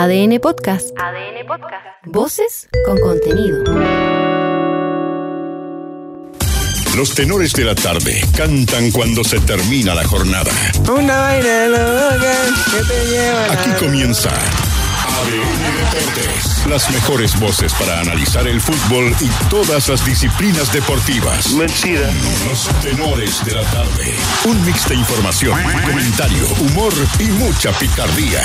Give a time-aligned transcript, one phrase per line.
[0.00, 0.90] ADN Podcast.
[0.96, 1.84] ADN Podcast.
[2.04, 3.64] Voces con contenido.
[6.96, 10.52] Los tenores de la tarde cantan cuando se termina la jornada.
[10.88, 12.32] Una vaina loca
[12.70, 13.52] que te lleva.
[13.52, 16.66] Aquí comienza ADN Deportes.
[16.68, 21.54] Las mejores voces para analizar el fútbol y todas las disciplinas deportivas.
[21.54, 22.08] Mentira.
[22.48, 24.14] Los tenores de la tarde.
[24.44, 28.42] Un mix de información, comentario, humor y mucha picardía.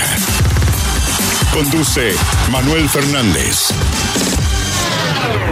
[1.54, 2.14] Conduce
[2.52, 3.70] Manuel Fernández.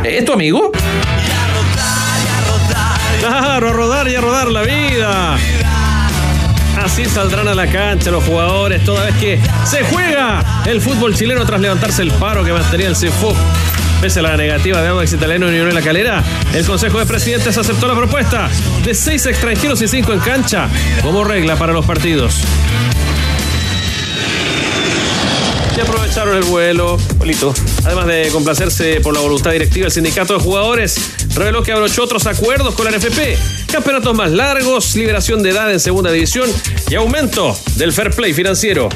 [0.03, 0.71] ¿Es tu amigo?
[3.19, 5.37] Claro, a rodar y a rodar la vida.
[6.83, 11.45] Así saldrán a la cancha los jugadores toda vez que se juega el fútbol chileno
[11.45, 13.35] tras levantarse el paro que mantenía el CFUP.
[14.01, 16.23] Pese a la negativa de Audax Italiano y Unión en la Calera,
[16.55, 18.49] el Consejo de Presidentes aceptó la propuesta
[18.83, 20.67] de seis extranjeros y cinco en cancha
[21.03, 22.41] como regla para los partidos.
[26.11, 26.97] Y aprovecharon el vuelo.
[27.17, 27.53] Polito.
[27.85, 30.99] Además de complacerse por la voluntad directiva, el sindicato de jugadores
[31.33, 33.71] reveló que abrochó otros acuerdos con la NFP.
[33.71, 36.49] Campeonatos más largos, liberación de edad en segunda división
[36.89, 38.89] y aumento del fair play financiero.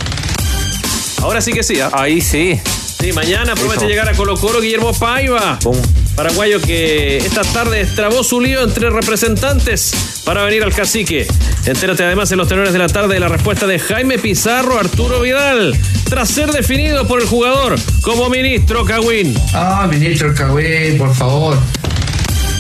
[1.22, 1.90] Ahora sí que sí, ¿ah?
[1.94, 2.60] Ahí sí.
[3.00, 3.88] Sí, mañana promete Eso.
[3.88, 5.58] llegar a Colo Colo Guillermo Paiva.
[5.60, 5.78] Pum.
[6.16, 11.28] Paraguayo que esta tarde estrabó su lío entre representantes para venir al cacique.
[11.66, 15.20] Entérate además en los tenores de la tarde de la respuesta de Jaime Pizarro Arturo
[15.22, 15.78] Vidal,
[16.10, 19.36] tras ser definido por el jugador como ministro Cagüín.
[19.54, 21.58] Ah, ministro Cagüey, por favor.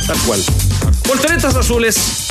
[0.05, 0.43] Tal cual.
[1.07, 2.27] Volteretas azules.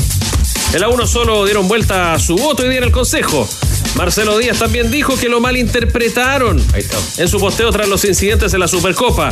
[0.74, 3.48] El a uno solo dieron vuelta a su voto y día en el consejo.
[3.96, 6.98] Marcelo Díaz también dijo que lo malinterpretaron Ahí está.
[7.22, 9.30] en su posteo tras los incidentes en la Supercopa.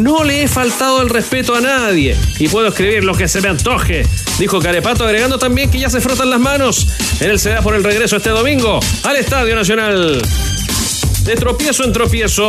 [0.00, 3.48] No le he faltado el respeto a nadie y puedo escribir lo que se me
[3.48, 4.06] antoje,
[4.38, 6.88] dijo Carepato, agregando también que ya se frotan las manos
[7.20, 10.22] en el CDA por el regreso este domingo al Estadio Nacional.
[11.24, 12.48] De tropiezo en tropiezo,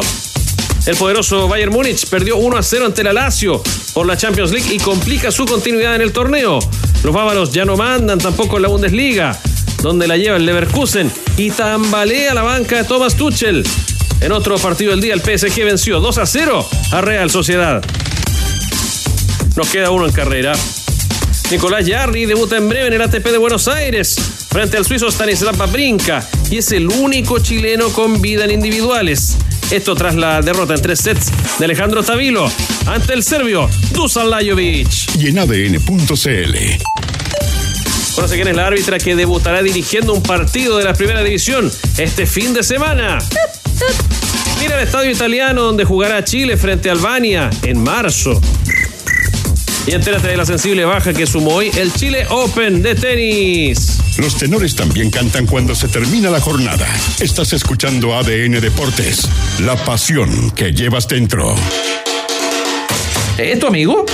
[0.85, 3.61] el poderoso Bayern Múnich perdió 1 a 0 ante la Lazio
[3.93, 6.59] por la Champions League y complica su continuidad en el torneo.
[7.03, 9.37] Los bávaros ya no mandan tampoco en la Bundesliga,
[9.83, 13.63] donde la lleva el Leverkusen y tambalea la banca de Thomas Tuchel.
[14.21, 17.83] En otro partido del día, el PSG venció 2 a 0 a Real Sociedad.
[19.57, 20.53] Nos queda uno en carrera.
[21.51, 24.15] Nicolás Yarri debuta en breve en el ATP de Buenos Aires
[24.49, 29.37] frente al suizo Stanislav Babrinka y es el único chileno con vida en individuales.
[29.69, 32.49] Esto tras la derrota en tres sets de Alejandro Tavilo
[32.85, 35.17] ante el serbio Dusan Lajovic.
[35.19, 36.57] Y en ADN.cl.
[38.15, 42.27] Conoce quién es la árbitra que debutará dirigiendo un partido de la primera división este
[42.27, 43.17] fin de semana.
[44.59, 48.39] Mira el estadio italiano donde jugará Chile frente a Albania en marzo.
[49.87, 53.97] Y entérate de la sensible baja que sumó hoy el Chile Open de tenis.
[54.17, 56.87] Los tenores también cantan cuando se termina la jornada.
[57.19, 59.27] Estás escuchando ADN Deportes.
[59.59, 61.55] La pasión que llevas dentro.
[63.37, 64.05] ¿Es tu amigo?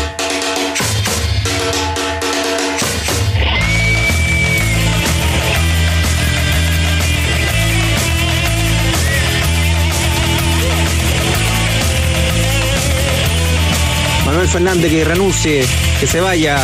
[14.49, 15.65] Fernández que renuncie,
[15.99, 16.57] que se vaya.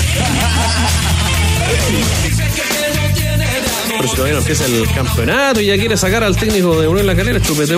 [3.87, 7.05] Pero si todavía no empieza el campeonato y ya quiere sacar al técnico de Unión
[7.05, 7.75] La chupete.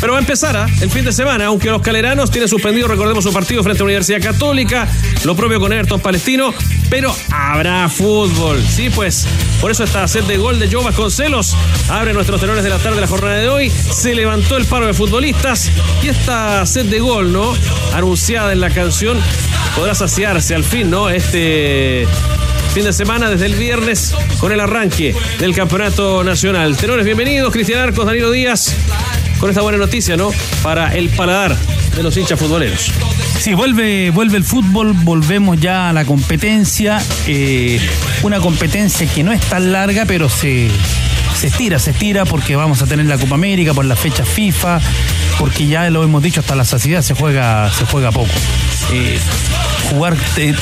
[0.00, 0.66] Pero va a empezar ¿ah?
[0.80, 3.86] el fin de semana, aunque los caleranos tienen suspendido, recordemos, su partido frente a la
[3.86, 4.88] Universidad Católica,
[5.24, 6.52] lo propio con Everton Palestino,
[6.90, 8.62] pero habrá fútbol.
[8.62, 9.26] Sí, pues,
[9.60, 11.56] por eso esta set de gol de Joe Vasconcelos
[11.88, 13.70] abre nuestros tenores de la tarde de la jornada de hoy.
[13.70, 15.70] Se levantó el paro de futbolistas
[16.02, 17.54] y esta set de gol, ¿no?
[17.94, 19.18] Anunciada en la canción,
[19.74, 21.08] podrá saciarse al fin, ¿no?
[21.08, 22.06] Este
[22.74, 26.76] fin de semana desde el viernes con el arranque del campeonato nacional.
[26.76, 28.74] Tenores, bienvenidos, Cristian Arcos, Danilo Díaz,
[29.40, 30.30] con esta buena noticia, ¿no?
[30.62, 31.56] Para el paladar
[31.96, 32.92] de los hinchas futboleros.
[33.38, 37.02] Sí, vuelve, vuelve el fútbol, volvemos ya a la competencia.
[37.26, 37.80] eh,
[38.22, 40.68] una competencia que no es tan larga, pero se,
[41.34, 44.80] se estira, se estira porque vamos a tener la Copa América por las fechas FIFA,
[45.38, 48.30] porque ya lo hemos dicho hasta la saciedad se juega, se juega poco.
[48.92, 49.18] Eh,
[49.90, 50.54] jugar eh,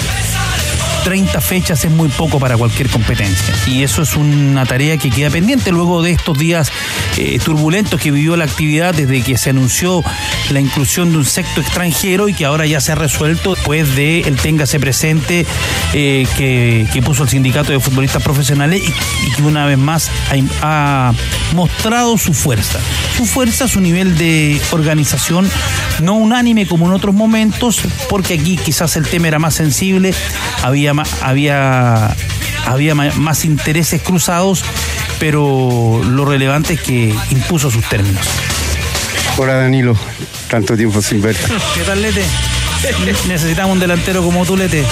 [1.04, 3.54] 30 fechas es muy poco para cualquier competencia.
[3.66, 6.72] Y eso es una tarea que queda pendiente luego de estos días
[7.18, 10.02] eh, turbulentos que vivió la actividad desde que se anunció
[10.50, 14.20] la inclusión de un secto extranjero y que ahora ya se ha resuelto después de
[14.20, 15.46] el téngase presente
[15.92, 20.10] eh, que, que puso el sindicato de futbolistas profesionales y, que una vez más
[20.62, 21.12] ha, ha
[21.54, 22.78] mostrado su fuerza.
[23.16, 25.50] Su fuerza, su nivel de organización,
[26.00, 30.14] no unánime como en otros momentos, porque aquí quizás el tema era más sensible,
[30.62, 32.14] había, había,
[32.66, 34.64] había más intereses cruzados,
[35.18, 38.26] pero lo relevante es que impuso sus términos.
[39.36, 39.96] Hola Danilo,
[40.48, 41.44] tanto tiempo sin verte.
[41.74, 42.24] ¿Qué tal, Lete?
[43.26, 44.84] Necesitamos un delantero como tú, Lete.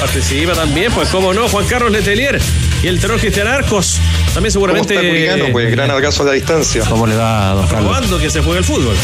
[0.00, 2.40] Participa también, pues cómo no, Juan Carlos Letelier
[2.82, 3.98] y el terror Cristian Arcos.
[4.32, 4.94] También seguramente.
[4.94, 6.84] ¿Cómo está Curicano, pues, gran algazo a la distancia.
[6.88, 7.90] ¿Cómo le va, don Carlos?
[7.90, 8.94] Probando que se juega el fútbol.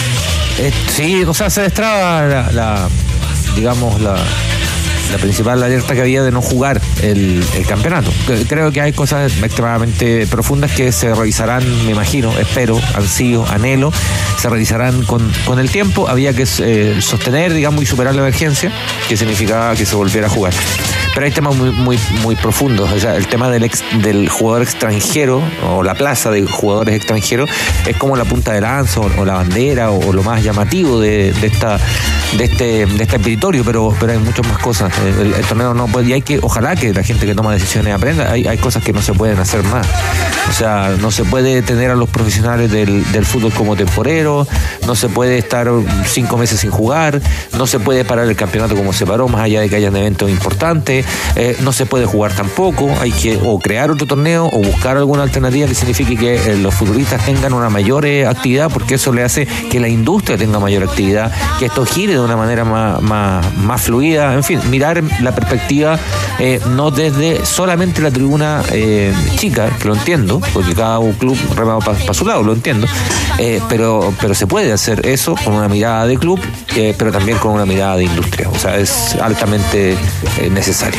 [0.58, 2.88] Eh, sí, o sea, se destraba la, la
[3.56, 4.16] digamos, la,
[5.10, 8.12] la principal alerta que había de no jugar el, campeonato.
[8.48, 13.92] Creo que hay cosas extremadamente profundas que se revisarán, me imagino, espero, ansío, anhelo,
[14.38, 16.08] se revisarán con, con el tiempo.
[16.08, 18.72] Había que eh, sostener, digamos, y superar la emergencia,
[19.08, 20.52] que significaba que se volviera a jugar.
[21.16, 22.92] Pero hay temas muy, muy, muy profundos.
[22.92, 27.48] O sea, el tema del, ex, del jugador extranjero o la plaza de jugadores extranjeros
[27.86, 31.32] es como la punta de lanza o, o la bandera o, lo más llamativo de,
[31.32, 31.78] de, esta,
[32.36, 34.92] de, este, de este territorio, pero, pero hay muchas más cosas.
[34.98, 37.94] El, el, torneo no puede, y hay que, ojalá que la gente que toma decisiones
[37.94, 38.30] aprenda.
[38.30, 39.86] Hay, hay cosas que no se pueden hacer más.
[40.50, 44.48] O sea, no se puede tener a los profesionales del, del fútbol como temporeros,
[44.86, 45.70] no se puede estar
[46.04, 47.22] cinco meses sin jugar,
[47.56, 50.28] no se puede parar el campeonato como se paró, más allá de que hayan eventos
[50.28, 51.05] importantes.
[51.36, 55.22] Eh, no se puede jugar tampoco, hay que o crear otro torneo o buscar alguna
[55.22, 59.22] alternativa que signifique que eh, los futbolistas tengan una mayor eh, actividad, porque eso le
[59.22, 63.54] hace que la industria tenga mayor actividad, que esto gire de una manera más, más,
[63.58, 65.98] más fluida, en fin, mirar la perspectiva
[66.70, 68.62] no desde solamente la tribuna
[69.38, 72.86] chica, que lo entiendo, porque cada club rema para pa su lado, lo entiendo,
[73.68, 76.40] pero, pero se puede hacer eso con una mirada de club,
[76.98, 79.96] pero también con una mirada de industria, o sea, es altamente
[80.50, 80.95] necesario.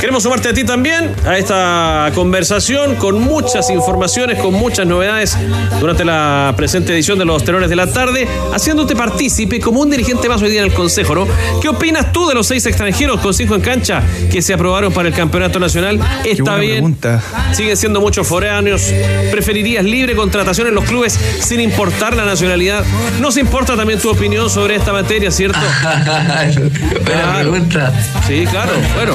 [0.00, 5.36] Queremos sumarte a ti también a esta conversación con muchas informaciones, con muchas novedades
[5.78, 10.28] durante la presente edición de los Tenores de la Tarde, haciéndote partícipe como un dirigente
[10.28, 11.26] más hoy día en el Consejo, ¿no?
[11.60, 14.02] ¿Qué opinas tú de los seis extranjeros con cinco en cancha
[14.32, 16.00] que se aprobaron para el Campeonato Nacional?
[16.24, 16.76] ¿Está bien?
[16.76, 17.22] Pregunta.
[17.52, 18.92] Siguen siendo muchos foráneos.
[19.30, 22.84] ¿Preferirías libre contratación en los clubes sin importar la nacionalidad?
[23.20, 25.58] ¿Nos importa también tu opinión sobre esta materia, cierto?
[27.04, 27.92] Buena pregunta.
[28.26, 28.72] Sí, claro.
[28.94, 29.09] Bueno,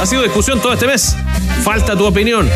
[0.00, 1.16] ha sido discusión todo este mes.
[1.62, 2.48] Falta tu opinión.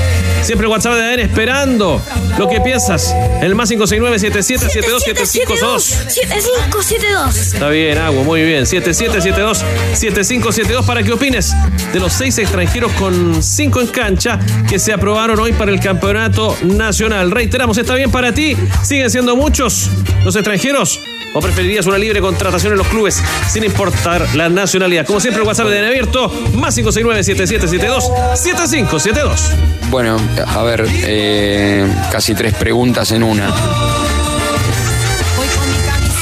[0.43, 2.01] Siempre WhatsApp de ADN esperando
[2.39, 3.15] lo que piensas.
[3.41, 8.67] El más 569 7772 7572 Está bien, Agua, muy bien.
[8.67, 9.59] 7772
[9.95, 11.55] 7572 para que opines
[11.93, 14.39] de los seis extranjeros con cinco en cancha
[14.69, 17.31] que se aprobaron hoy para el campeonato nacional.
[17.31, 18.57] Reiteramos, está bien para ti.
[18.83, 19.91] Siguen siendo muchos
[20.25, 21.01] los extranjeros.
[21.35, 23.21] ¿O preferirías una libre contratación en los clubes
[23.51, 25.05] sin importar la nacionalidad?
[25.05, 29.51] Como siempre, el WhatsApp de abierto, más 569-7772-7572.
[29.91, 30.17] Bueno,
[30.47, 33.53] a ver, eh, casi tres preguntas en una.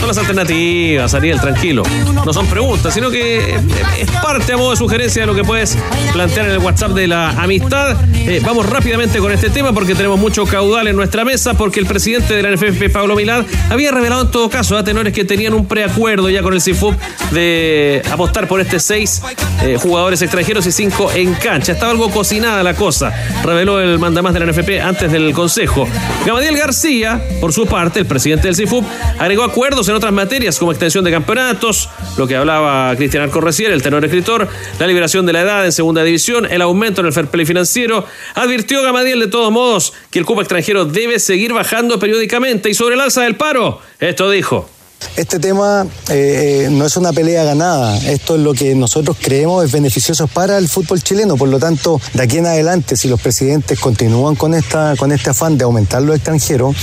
[0.03, 1.85] Son las alternativas, Ariel, tranquilo.
[2.27, 5.79] No son preguntas, sino que es parte a modo de sugerencia de lo que puedes
[6.13, 7.97] plantear en el WhatsApp de la amistad.
[8.13, 11.87] Eh, vamos rápidamente con este tema porque tenemos mucho caudal en nuestra mesa, porque el
[11.87, 15.55] presidente de la NFP, Pablo Milad, había revelado en todo caso a tenores que tenían
[15.55, 16.95] un preacuerdo ya con el CIFUP
[17.31, 19.23] de apostar por este seis
[19.63, 21.71] eh, jugadores extranjeros y cinco en cancha.
[21.71, 23.13] Estaba algo cocinada la cosa,
[23.45, 25.87] reveló el mandamás de la NFP antes del Consejo.
[26.27, 28.85] Gamadiel García, por su parte, el presidente del CIFUP,
[29.21, 33.83] agregó acuerdos en otras materias como extensión de campeonatos, lo que hablaba Cristian Arco el
[33.83, 34.49] tenor escritor,
[34.79, 38.07] la liberación de la edad en segunda división, el aumento en el fair play financiero.
[38.35, 42.95] Advirtió Gamadiel de todos modos que el cupo extranjero debe seguir bajando periódicamente y sobre
[42.95, 44.72] el alza del paro, esto dijo.
[45.17, 49.73] Este tema eh, no es una pelea ganada, esto es lo que nosotros creemos es
[49.73, 53.79] beneficioso para el fútbol chileno, por lo tanto, de aquí en adelante, si los presidentes
[53.79, 56.75] continúan con, esta, con este afán de aumentar los extranjeros,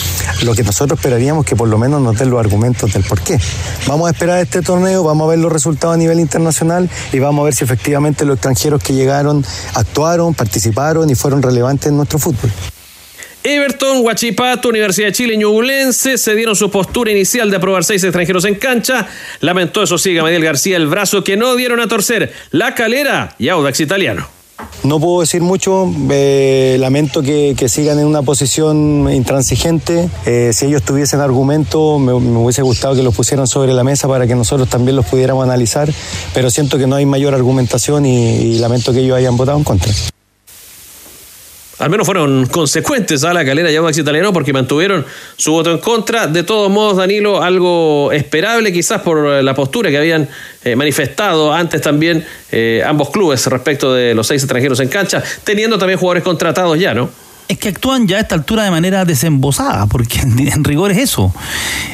[0.44, 3.40] lo que nosotros esperaríamos que por lo menos nos den los argumentos del por qué.
[3.88, 7.42] Vamos a esperar este torneo, vamos a ver los resultados a nivel internacional y vamos
[7.42, 12.20] a ver si efectivamente los extranjeros que llegaron actuaron, participaron y fueron relevantes en nuestro
[12.20, 12.52] fútbol.
[13.44, 18.44] Everton, Huachipato, Universidad de Chile Ñublense se dieron su postura inicial de aprobar seis extranjeros
[18.46, 19.08] en cancha.
[19.40, 23.48] Lamentó, eso sí, Gamadiel García, el brazo que no dieron a torcer La Calera y
[23.48, 24.28] Audax Italiano.
[24.84, 30.10] No puedo decir mucho, eh, lamento que, que, sigan en una posición intransigente.
[30.26, 34.10] Eh, si ellos tuviesen argumentos, me, me, hubiese gustado que los pusieran sobre la mesa
[34.10, 35.90] para que nosotros también los pudiéramos analizar,
[36.34, 39.64] pero siento que no hay mayor argumentación y, y lamento que ellos hayan votado en
[39.64, 39.94] contra
[41.80, 45.06] al menos fueron consecuentes a la calera y Audax Italiano porque mantuvieron
[45.38, 46.28] su voto en contra.
[46.28, 50.28] De todos modos, Danilo, algo esperable quizás por la postura que habían
[50.64, 55.78] eh, manifestado antes también eh, ambos clubes respecto de los seis extranjeros en cancha, teniendo
[55.78, 57.10] también jugadores contratados ya, ¿no?
[57.50, 61.34] Es que actúan ya a esta altura de manera desembosada, porque en, rigor es eso.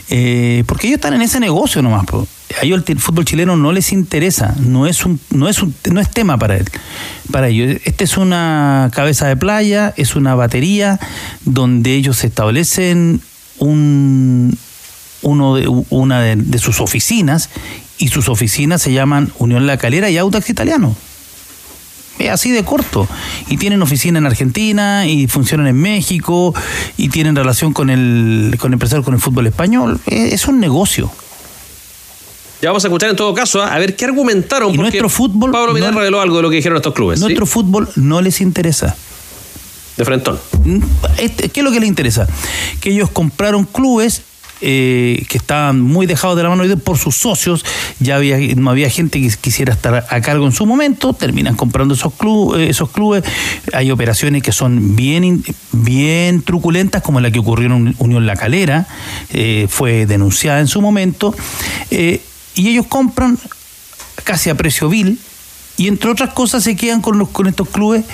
[0.10, 2.06] Eh, porque ellos están en ese negocio nomás.
[2.06, 2.28] Po.
[2.62, 6.00] A ellos el fútbol chileno no les interesa, no es un, no es un, no
[6.00, 6.66] es tema para él,
[7.32, 7.82] para ellos.
[7.86, 11.00] Este es una cabeza de playa, es una batería
[11.46, 13.22] donde ellos establecen
[13.58, 14.58] un
[15.22, 17.50] uno de, una de, de sus oficinas
[17.98, 20.96] y sus oficinas se llaman Unión La Calera y Audax Italiano.
[22.20, 23.08] Es así de corto.
[23.50, 26.54] Y tienen oficina en Argentina y funcionan en México
[26.98, 30.00] y tienen relación con el, con empresarios con el fútbol español.
[30.06, 31.12] Es, es un negocio.
[32.62, 33.74] Ya vamos a escuchar en todo caso ¿ah?
[33.74, 34.70] a ver qué argumentaron.
[34.74, 37.20] Y porque nuestro fútbol Pablo Vidal no- reveló algo de lo que dijeron estos clubes.
[37.20, 37.26] ¿sí?
[37.26, 38.96] Nuestro fútbol no les interesa.
[39.98, 40.40] De frentón.
[41.18, 42.28] Este, ¿Qué es lo que les interesa?
[42.82, 44.24] Que ellos compraron clubes
[44.68, 47.64] eh, que estaban muy dejados de la mano de por sus socios.
[48.00, 48.20] Ya
[48.56, 51.14] no había gente que quisiera estar a cargo en su momento.
[51.14, 53.24] Terminan comprando esos, club- eh, esos clubes.
[53.74, 58.88] Hay operaciones que son bien, bien truculentas, como la que ocurrió en Unión La Calera.
[59.30, 61.36] eh, fue denunciada en su momento.
[61.92, 62.20] Y
[62.70, 63.38] ellos compran
[64.24, 65.20] casi a precio vil
[65.78, 68.06] y entre otras cosas se quedan con, los, con estos clubes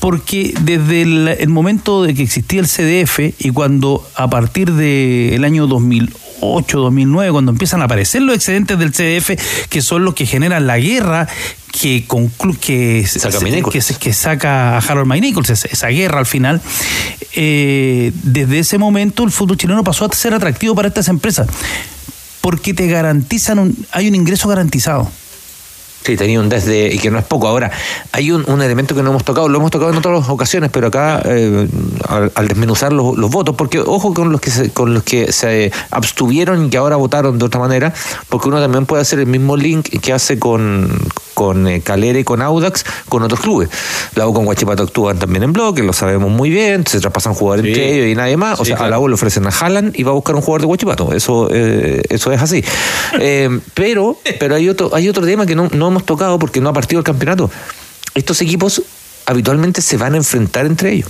[0.00, 5.44] porque desde el, el momento de que existía el CDF y cuando a partir del
[5.44, 10.26] año 2008, 2009, cuando empiezan a aparecer los excedentes del CDF, que son los que
[10.26, 11.28] generan la guerra
[11.70, 13.38] que conclu que, Saca
[14.00, 16.60] que, saca a Harold May Nichols, esa guerra al final,
[17.34, 21.46] eh, desde ese momento el fútbol chileno pasó a ser atractivo para estas empresas
[22.40, 25.10] porque te garantizan un, hay un ingreso garantizado.
[26.02, 27.46] Sí, tenía un desde, y que no es poco.
[27.46, 27.70] Ahora,
[28.12, 30.86] hay un, un elemento que no hemos tocado, lo hemos tocado en otras ocasiones, pero
[30.86, 31.68] acá, eh,
[32.08, 35.30] al, al desmenuzar los, los votos, porque ojo con los que se, con los que
[35.32, 37.92] se abstuvieron y que ahora votaron de otra manera,
[38.30, 40.88] porque uno también puede hacer el mismo link que hace con,
[41.40, 43.70] con eh, Calera y con Audax, con otros clubes.
[44.14, 47.64] La U con Guachipato actúan también en bloque, lo sabemos muy bien, se traspasan jugadores
[47.64, 47.70] Sí.
[47.80, 48.60] entre ellos y nadie más.
[48.60, 48.90] O Sí, sea, a claro.
[48.90, 51.14] la U le ofrecen a Haaland y va a buscar un jugador de Guachipato.
[51.14, 52.62] Eso, eh, eso es así.
[53.22, 56.68] Eh, pero, pero hay otro, hay otro tema que no, no hemos tocado porque no
[56.68, 57.50] ha partido el campeonato.
[58.14, 58.82] Estos equipos
[59.24, 61.08] habitualmente se van a enfrentar entre ellos.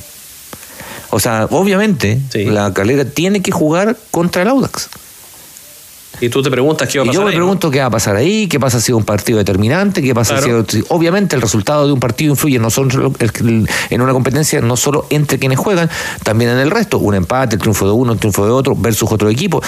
[1.10, 2.44] O sea, obviamente, Sí.
[2.44, 4.88] la calera tiene que jugar contra el Audax.
[6.20, 7.14] Y tú te preguntas qué va a Y pasar.
[7.14, 7.40] yo me ahí, ¿no?
[7.40, 10.36] pregunto qué va a pasar ahí, qué pasa si es un partido determinante, qué pasa
[10.36, 10.64] Claro.
[10.68, 10.84] si...
[10.88, 13.12] Obviamente el resultado de un partido influye no solo
[13.90, 15.88] en una competencia, no solo entre quienes juegan,
[16.22, 16.98] también en el resto.
[16.98, 19.62] Un empate, el triunfo de uno, el triunfo de otro, versus otro equipo.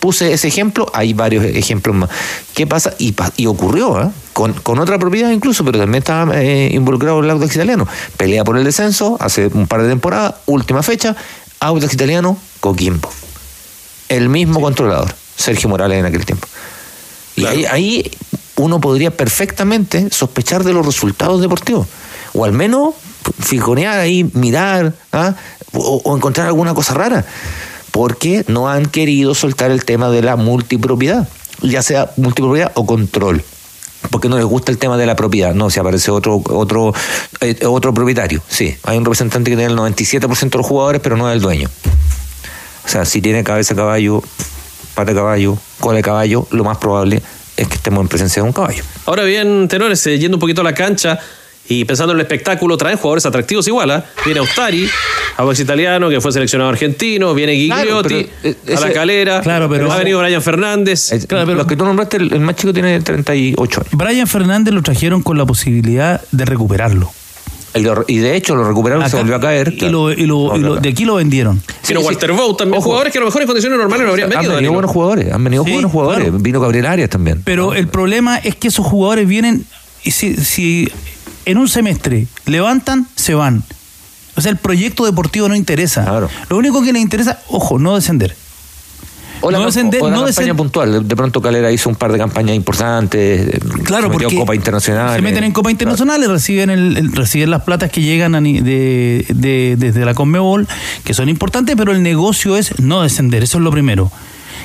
[0.00, 2.08] Puse ese ejemplo, hay varios ejemplos más.
[2.54, 2.94] ¿Qué pasa?
[2.98, 4.08] Y, y ocurrió, ¿eh?
[4.32, 7.86] con, con otra propiedad incluso, pero también estaba eh, involucrado el Audax Italiano.
[8.16, 11.16] Pelea por el descenso hace un par de temporadas, última fecha,
[11.58, 13.10] Audax Italiano, Coquimbo.
[14.08, 16.46] El mismo controlador, Sergio Morales en aquel tiempo.
[17.36, 18.10] Y ahí, ahí
[18.56, 21.86] uno podría perfectamente sospechar de los resultados deportivos.
[22.34, 22.94] O al menos
[23.38, 25.34] fijonear ahí, mirar, ¿ah?
[25.72, 27.24] o, o encontrar alguna cosa rara.
[27.92, 31.28] Porque no han querido soltar el tema de la multipropiedad,
[31.62, 33.44] ya sea multipropiedad o control.
[34.10, 35.54] Porque no les gusta el tema de la propiedad.
[35.54, 36.94] No, si aparece otro otro
[37.40, 38.42] eh, otro propietario.
[38.48, 41.40] Sí, hay un representante que tiene el 97% de los jugadores, pero no es el
[41.40, 41.68] dueño.
[42.84, 44.22] O sea, si tiene cabeza caballo,
[44.98, 47.22] pata de caballo, cola de caballo, lo más probable
[47.56, 48.82] es que estemos en presencia de un caballo.
[49.06, 51.20] Ahora bien, tenores, eh, yendo un poquito a la cancha
[51.68, 53.92] y pensando en el espectáculo, traen jugadores atractivos igual.
[53.92, 54.04] ¿ah?
[54.24, 54.88] Viene Austari,
[55.36, 59.68] Audax Italiano, que fue seleccionado argentino, viene Claro, Gigliotti, pero, eh, a la calera, Claro,
[59.68, 61.12] pero- ha venido Brian Fernández.
[61.12, 63.92] Eh, Los que tú nombraste, el, el más chico tiene 38 años.
[63.92, 67.12] Brian Fernández lo trajeron con la posibilidad de recuperarlo.
[67.74, 69.74] Y, lo- y de hecho lo recuperaron, se Acá- volvió a caer.
[69.76, 71.62] Y, lo- y lo- y lo- de aquí lo vendieron.
[71.82, 71.94] Sí.
[71.94, 72.86] Walter Bow también, Ojo.
[72.86, 74.42] jugadores que a lo mejor en condiciones normales no habrían han venido.
[74.42, 74.72] venido Danilo.
[74.72, 76.24] buenos jugadores, han venido Sí, buenos jugadores.
[76.28, 76.38] claro.
[76.42, 77.42] Vino Gabriel Arias también.
[77.44, 79.64] Pero el problema es que esos jugadores vienen
[80.04, 80.90] y si, si
[81.44, 83.62] en un semestre levantan, se van.
[84.36, 86.04] O sea, el proyecto deportivo no interesa.
[86.04, 86.30] Claro.
[86.48, 88.34] Lo único que les interesa, ojo, no descender.
[89.40, 91.06] O la, no descender- o la no campaña puntual.
[91.06, 93.54] De- pronto Calera hizo un par de campañas importantes.
[93.54, 95.16] eh, Claro, porque Copa Internacional.
[95.16, 98.40] se meten en Copa Internacional y reciben, el, el- reciben las platas que llegan a
[98.40, 100.66] de, de- desde la Conmebol,
[101.04, 104.10] que son importantes, pero el negocio es no descender, eso es lo primero.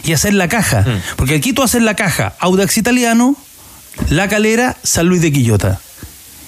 [0.03, 0.81] Y hacer la caja.
[0.81, 1.15] Mm.
[1.17, 3.35] Porque aquí tú haces la caja, Audax Italiano,
[4.09, 5.79] La Calera, San Luis de Quillota.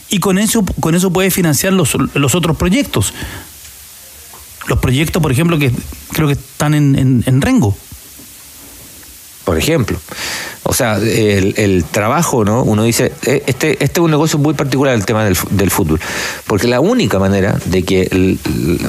[0.09, 3.13] Y con eso, con eso puedes financiar los, los otros proyectos.
[4.67, 5.71] Los proyectos, por ejemplo, que
[6.11, 7.77] creo que están en, en- en Rengo.
[9.45, 9.97] Por ejemplo.
[10.63, 12.63] O sea, el, el trabajo, ¿no?
[12.63, 15.99] Uno dice, eh, este, este es un negocio muy particular el tema del, del fútbol.
[16.47, 18.39] Porque la única manera de que el-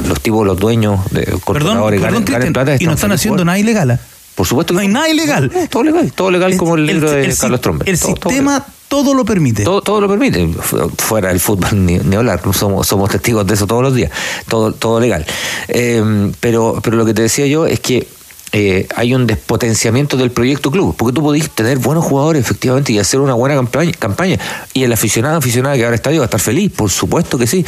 [0.08, 3.58] los tipos, los dueños, de Perdón, controladores perdón ganen, plata, y no están haciendo nada
[3.58, 4.00] ilegal.
[4.34, 5.50] Por supuesto No hay nada ilegal.
[5.54, 7.88] No, todo legal, todo legal como el libro de Carlos Tromber.
[7.88, 9.64] El Todo- sistema todo, lo permite.
[9.64, 13.54] todo, todo lo permite, fu- fuera del fútbol ni, ni hablar, somos, somos testigos de
[13.54, 14.10] eso todos los días,
[14.48, 15.26] todo, todo legal.
[15.68, 18.06] Eh, pero, pero lo que te decía yo es que
[18.52, 22.98] eh, hay un despotenciamiento del proyecto club, porque tú podés tener buenos jugadores efectivamente y
[22.98, 24.38] hacer una buena campaña, campaña.
[24.72, 27.46] y el aficionado, aficionada que ahora está estadio va a estar feliz, por supuesto que
[27.46, 27.64] sí,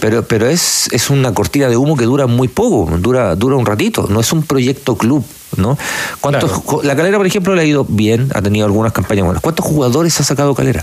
[0.00, 3.66] pero, pero es, es una cortina de humo que dura muy poco, dura, dura un
[3.66, 5.24] ratito, no es un proyecto club.
[5.56, 5.76] ¿no?
[6.22, 6.50] ¿Cuántos,
[6.82, 9.42] La Calera, por ejemplo, le ha ido bien, ha tenido algunas campañas buenas.
[9.42, 10.82] ¿Cuántos jugadores ha sacado Calera?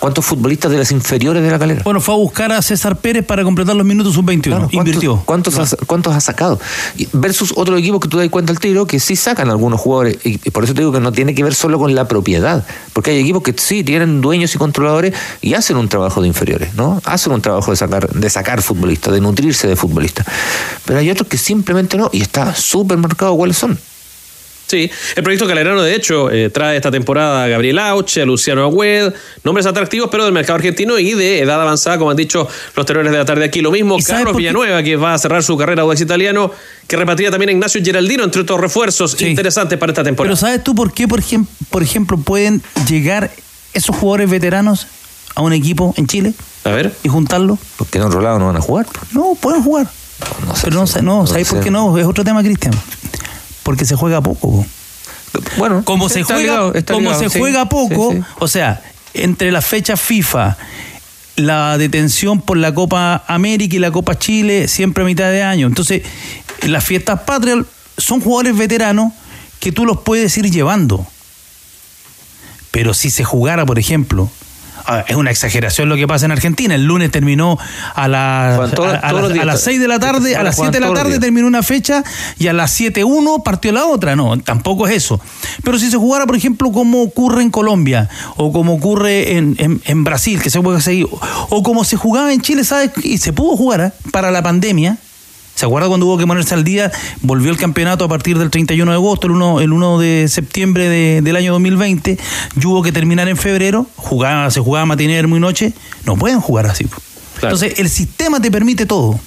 [0.00, 1.82] ¿Cuántos futbolistas de las inferiores de la calera?
[1.84, 4.68] Bueno, fue a buscar a César Pérez para completar los minutos sub-21.
[4.70, 5.22] Invirtió.
[5.24, 6.60] ¿Cuántos, ha, ¿Cuántos ha sacado?
[7.12, 10.18] Versus otros equipos que tú das cuenta al tiro que sí sacan algunos jugadores.
[10.24, 12.64] Y por eso te digo que no tiene que ver solo con la propiedad.
[12.92, 16.74] Porque hay equipos que sí tienen dueños y controladores y hacen un trabajo de inferiores,
[16.74, 17.00] ¿no?
[17.04, 20.26] Hacen un trabajo de sacar, de sacar futbolistas, de nutrirse de futbolistas.
[20.84, 23.78] Pero hay otros que simplemente no y está súper marcado cuáles son.
[24.68, 28.62] Sí, el proyecto Calerano, de hecho, eh, trae esta temporada a Gabriel Auche, a Luciano
[28.64, 32.46] Agüed, nombres atractivos, pero del mercado argentino y de edad avanzada, como han dicho
[32.76, 33.62] los terrores de la tarde aquí.
[33.62, 36.52] Lo mismo Carlos Villanueva, que va a cerrar su carrera Audax Italiano,
[36.86, 40.34] que repatría también a Ignacio Geraldino, entre otros refuerzos interesantes para esta temporada.
[40.34, 43.30] Pero ¿sabes tú por qué, por, ejemplo, por ejemplo, pueden llegar
[43.72, 44.86] esos jugadores veteranos
[45.34, 46.34] a un equipo en Chile?
[46.64, 46.92] A ver.
[47.02, 47.58] Y juntarlo.
[47.78, 48.84] Porque en otro lado no van a jugar.
[49.12, 49.86] No, pueden jugar.
[50.46, 51.96] No, sé, pero no, no, ¿sabes por qué no?
[51.96, 52.74] Es otro tema, Cristian
[53.68, 54.64] porque se juega poco.
[55.58, 58.80] Bueno, como se juega, como se juega poco, o sea,
[59.12, 60.56] entre las fechas FIFA,
[61.36, 65.66] la detención por la Copa América y la Copa Chile, siempre a mitad de año.
[65.66, 66.00] Entonces,
[66.62, 67.58] las fiestas patrias
[67.98, 69.12] son jugadores veteranos
[69.60, 71.06] que tú los puedes ir llevando.
[72.70, 74.30] Pero si se jugara, por ejemplo,
[75.06, 76.74] es una exageración lo que pasa en Argentina.
[76.74, 77.58] El lunes terminó
[77.94, 81.46] a, las a, las 6 de la tarde, a las 7 de la tarde terminó
[81.46, 82.02] una fecha
[82.38, 84.16] y a las 7.1 partió la otra.
[84.16, 85.20] No, tampoco es eso.
[85.62, 90.04] Pero si se jugara, por ejemplo, como ocurre en Colombia o como ocurre en, en,
[90.04, 91.06] Brasil, que se puede seguir,
[91.48, 92.90] o como se jugaba en Chile, ¿sabes?
[93.02, 93.92] Y se pudo jugar ¿eh?
[94.10, 94.98] para la pandemia
[95.58, 96.92] ¿Se acuerda cuando hubo que ponerse al día?
[97.20, 101.20] Volvió el campeonato a partir del 31 de agosto, el 1, el 1 de septiembre
[101.20, 102.16] del año 2020,
[102.54, 105.72] y hubo que terminar en febrero, jugaba, se jugaba matiné, muy noche,
[106.04, 106.86] no pueden jugar así.
[107.42, 109.18] Entonces, el sistema te permite todo.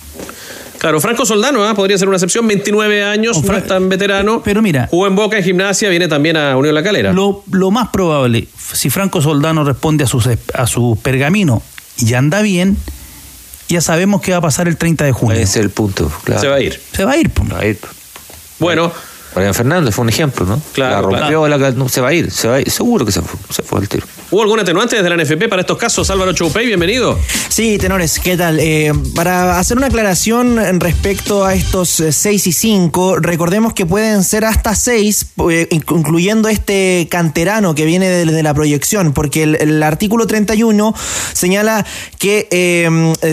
[0.77, 1.75] Claro, Franco Soldano ¿ah?
[1.75, 4.41] podría ser una excepción, 29 años, no es tan veterano.
[4.41, 4.87] Pero mira.
[4.89, 7.11] Jugó en Boca en gimnasia, viene también a Unión La Calera.
[7.11, 11.61] Lo, lo más probable, si Franco Soldano responde a su a su pergamino
[11.97, 12.77] y anda bien,
[13.71, 15.35] ya sabemos qué va a pasar el 30 de junio.
[15.35, 16.41] Ese es el punto, claro.
[16.41, 16.79] Se va a ir.
[16.91, 17.31] Se va a ir.
[17.31, 17.79] Se va a ir.
[18.59, 18.91] Bueno.
[19.33, 20.61] Mariano Fernández fue un ejemplo, ¿no?
[20.73, 21.09] Claro.
[21.09, 22.69] La rompió, La, no, se va a ir, se va a ir.
[22.69, 24.05] Seguro que se fue, se fue el tiro.
[24.31, 26.09] ¿Hubo algún atenuante desde la NFP para estos casos?
[26.09, 27.19] Álvaro Choupey, bienvenido.
[27.49, 28.61] Sí, tenores, ¿qué tal?
[28.61, 34.23] Eh, para hacer una aclaración respecto a estos 6 eh, y 5, recordemos que pueden
[34.23, 40.25] ser hasta 6, eh, incluyendo este canterano que viene de, la proyección, porque el, artículo
[40.27, 40.95] 31
[41.33, 41.85] señala
[42.17, 42.47] que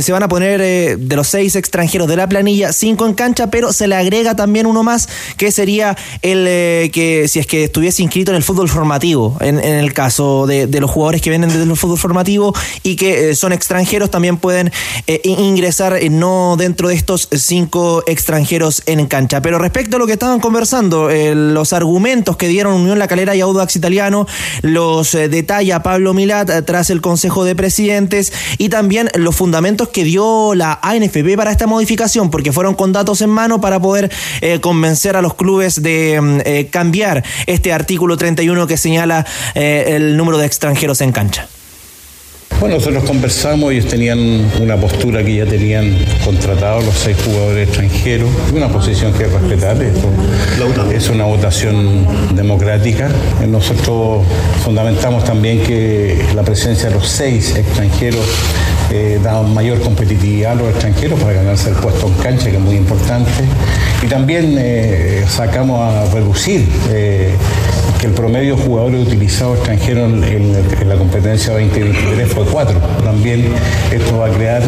[0.03, 3.73] se van a poner de los 6 extranjeros de la planilla 5 en cancha, pero
[3.73, 8.33] se le agrega también uno más, que sería el que si es que estuviese inscrito
[8.33, 11.77] en el fútbol formativo, en, el caso de, de los jugadores que vienen desde el
[11.77, 14.73] fútbol formativo y que eh, son extranjeros también pueden
[15.07, 19.43] eh, ingresar eh, no dentro de estos cinco extranjeros en cancha.
[19.43, 23.41] Pero respecto a lo que estaban conversando, los argumentos que dieron Unión La Calera y
[23.41, 24.27] Audax Italiano,
[24.63, 30.55] los detalla Pablo Milat tras el Consejo de Presidentes y también los fundamentos que dio
[30.55, 34.11] la ANFP para esta modificación, porque fueron con datos en mano para poder
[34.61, 40.47] convencer a los clubes de mm, cambiar este artículo 31 que señala el número de
[40.47, 41.49] extranjeros en cancha.
[42.61, 44.19] Bueno, nosotros conversamos, ellos tenían
[44.61, 50.09] una postura que ya tenían contratados los seis jugadores extranjeros, una posición que respetar, esto
[50.93, 53.11] es una votación democrática.
[53.47, 54.25] Nosotros
[54.65, 58.25] fundamentamos también que la presencia de los seis extranjeros
[58.91, 62.63] eh, da mayor competitividad a los extranjeros para ganarse el puesto en cancha, que es
[62.63, 63.31] muy importante.
[64.03, 67.35] Y también eh, sacamos a reducir eh,
[68.01, 72.81] que el promedio de jugadores utilizados extranjeros en, la competencia 2023 fue 4.
[73.05, 73.47] También
[73.91, 74.63] esto va a crear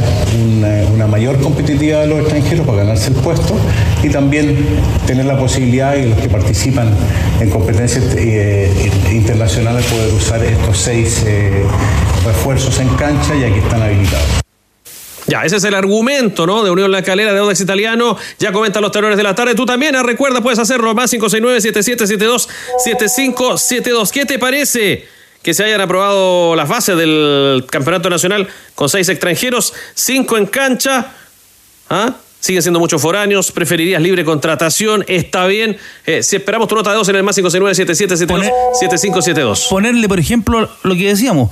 [0.92, 3.54] una, mayor competitividad de los extranjeros para ganarse el puesto
[4.02, 4.56] y también
[5.06, 6.90] tener la posibilidad de los que participan
[7.40, 11.24] en competencias eh, internacionales poder usar estos seis
[12.24, 14.09] refuerzos en cancha ya que están habilitados.
[15.30, 16.64] Ya, ese es el argumento, ¿no?
[16.64, 18.16] De Unión La Calera de Audax Italiano.
[18.40, 19.54] Ya comentan los terrores de la tarde.
[19.54, 20.92] Tú también, ah, recuerda, puedes hacerlo.
[20.92, 24.10] Más 569-7772-7572.
[24.10, 25.06] ¿Qué te parece?
[25.40, 31.12] Que se hayan aprobado las bases del Campeonato Nacional con seis extranjeros, cinco en cancha.
[31.88, 32.16] ¿Ah?
[32.40, 33.52] Siguen siendo muchos foráneos.
[33.52, 35.04] ¿Preferirías libre contratación?
[35.06, 35.78] Está bien.
[36.06, 39.68] Eh, si esperamos tu nota de dos en el más 569-7772-7572.
[39.68, 41.50] Ponerle, por ejemplo, lo que decíamos,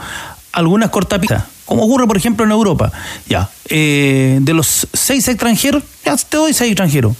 [0.52, 2.90] algunas cortapistas como ocurre por ejemplo en Europa.
[3.28, 7.14] Ya, eh, de los seis extranjeros, ya te doy seis extranjeros.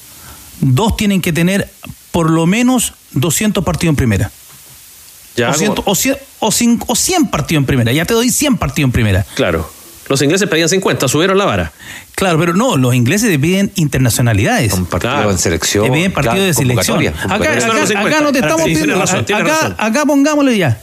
[0.61, 1.71] Dos tienen que tener
[2.11, 4.31] por lo menos 200 partidos en primera.
[5.37, 5.55] Ya, o,
[5.95, 7.93] 100, o, 100, partidos en primera.
[7.93, 9.25] Ya te doy 100 partidos en primera.
[9.35, 9.71] Claro.
[10.09, 11.73] Los ingleses pedían 50, subieron la vara.
[12.15, 14.73] Claro, pero no, los ingleses te piden internacionalidades.
[14.73, 15.31] Un partido Claro.
[15.31, 15.85] en selección.
[15.85, 17.07] Te piden partido claro, de selección.
[17.07, 18.99] Acá, acá- no te estamos Sí, pidiendo.
[18.99, 19.75] razón, acá, razón.
[19.79, 20.81] acá pongámosle ya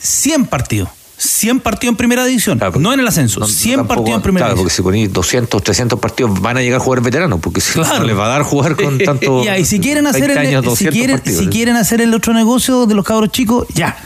[0.00, 0.88] 100 partidos.
[1.18, 2.58] 100 partidos en primera división.
[2.58, 3.40] Claro, no en el ascenso.
[3.40, 4.76] no- 100 tampoco- partidos en primera Claro, porque división.
[4.76, 8.00] si ponéis 200, 300 partidos van a llegar a jugar veteranos, porque si Claro.
[8.00, 9.42] no les va a dar jugar con tanto.
[9.44, 11.40] Ya, y si quieren hacer 20 el, años, si 200 quieren, partidos.
[11.42, 13.96] si quieren hacer el otro negocio de los cabros chicos, ya.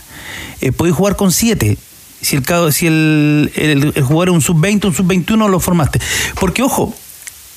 [0.61, 1.77] Eh, podéis jugar con 7.
[2.23, 5.99] Si el si el, el- el jugador es un sub-20, un sub-21, lo formaste.
[6.39, 6.95] Porque, ojo,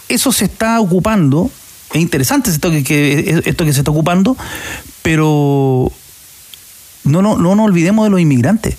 [0.07, 1.51] eso se está ocupando.
[1.93, 4.35] Es interesante esto que, que- esto que se está ocupando,
[5.03, 5.91] pero
[7.03, 8.75] no, no, no nos olvidemos de los inmigrantes.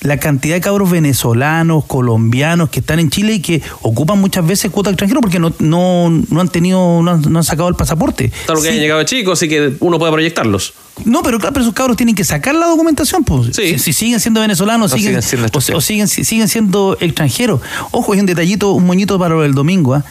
[0.00, 4.70] La cantidad de cabros venezolanos, colombianos que están en Chile y que ocupan muchas veces
[4.70, 8.30] cuota extranjero porque no, no, no han tenido, no han, no han sacado el pasaporte.
[8.46, 8.72] Todo lo que Sí.
[8.74, 10.72] hayan llegado chicos, así que uno puede proyectarlos.
[11.04, 13.56] No, pero claro, pero esos cabros tienen que sacar la documentación, pues.
[13.56, 13.72] Sí.
[13.74, 17.60] Si, si siguen siendo venezolanos, No, siguen, siguen siendo o, siguen, si- siguen siendo extranjeros.
[17.90, 20.04] Ojo, hay un detallito, un moñito para el domingo, ¿ah?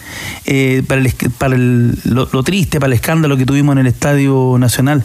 [0.45, 3.88] Eh, para, el, para el- lo, lo triste, para el escándalo que tuvimos en el
[3.88, 5.04] Estadio Nacional.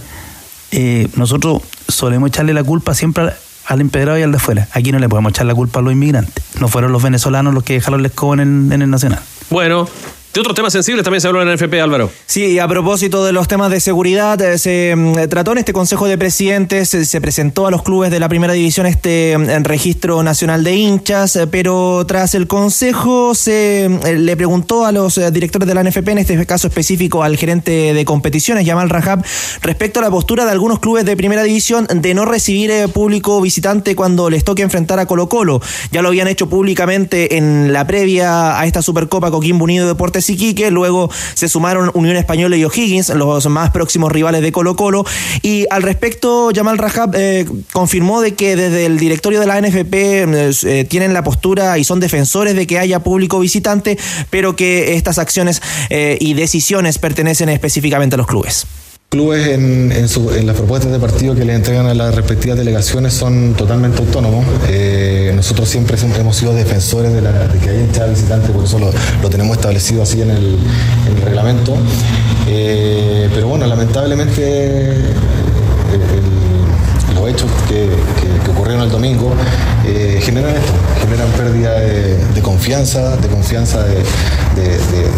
[0.72, 3.34] Eh, nosotros solemos echarle la culpa siempre al,
[3.66, 4.68] al empedrado y al de afuera.
[4.72, 6.44] Aquí no le podemos echar la culpa a los inmigrantes.
[6.60, 9.20] No fueron los venezolanos los que dejaron la escoba en el, en el Nacional.
[9.50, 9.88] Bueno,
[10.34, 12.10] de otros temas sensibles también se habló en el NFP, Álvaro.
[12.26, 16.06] Sí, a propósito de los temas de seguridad, eh, se mm, trató en este Consejo
[16.06, 20.22] de Presidentes, se, se presentó a los clubes de la Primera División este mm, registro
[20.22, 25.18] nacional de hinchas, eh, pero tras el Consejo se mm, eh, le preguntó a los
[25.18, 29.24] eh, directores de la NFP, en este caso específico al gerente de competiciones, Yamal Rajab,
[29.62, 33.40] respecto a la postura de algunos clubes de Primera División de no recibir eh, público
[33.40, 35.60] visitante cuando les toque enfrentar a Colo Colo.
[35.90, 40.70] Ya lo habían hecho públicamente en la previa a esta Supercopa Coquimbo Unido Deportes Iquique,
[40.70, 45.04] luego se sumaron Unión Española y O'Higgins, los más próximos rivales de Colo Colo,
[45.42, 49.94] y al respecto Yamal Rajab eh, confirmó de que desde el directorio de la NFP
[49.94, 53.98] eh, eh, tienen la postura y son defensores de que haya público visitante,
[54.30, 58.66] pero que estas acciones y decisiones pertenecen específicamente a los clubes.
[59.12, 59.92] Clubes en,
[60.46, 64.42] las propuestas de partido que le entregan a las respectivas delegaciones son totalmente autónomos.
[64.70, 68.64] Eh, nosotros siempre som- hemos sido defensores de, la- de que haya hinchada visitante, por
[68.64, 70.56] eso lo, tenemos establecido así en el,
[71.10, 71.74] en el reglamento.
[72.48, 74.94] Eh, pero bueno, lamentablemente eh,
[75.92, 79.34] el- los hechos que, que- que ocurrieron el domingo
[79.84, 84.04] eh, generan esto, generan pérdida de, confianza, de confianza de,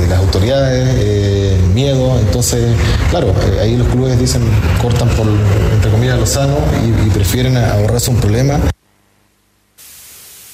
[0.08, 2.18] las autoridades, eh, miedo.
[2.20, 2.74] Entonces,
[3.10, 4.42] claro, eh, ahí los clubes dicen,
[4.80, 5.26] cortan por,
[5.74, 8.58] entre comillas, lo sano y prefieren ahorrarse un problema.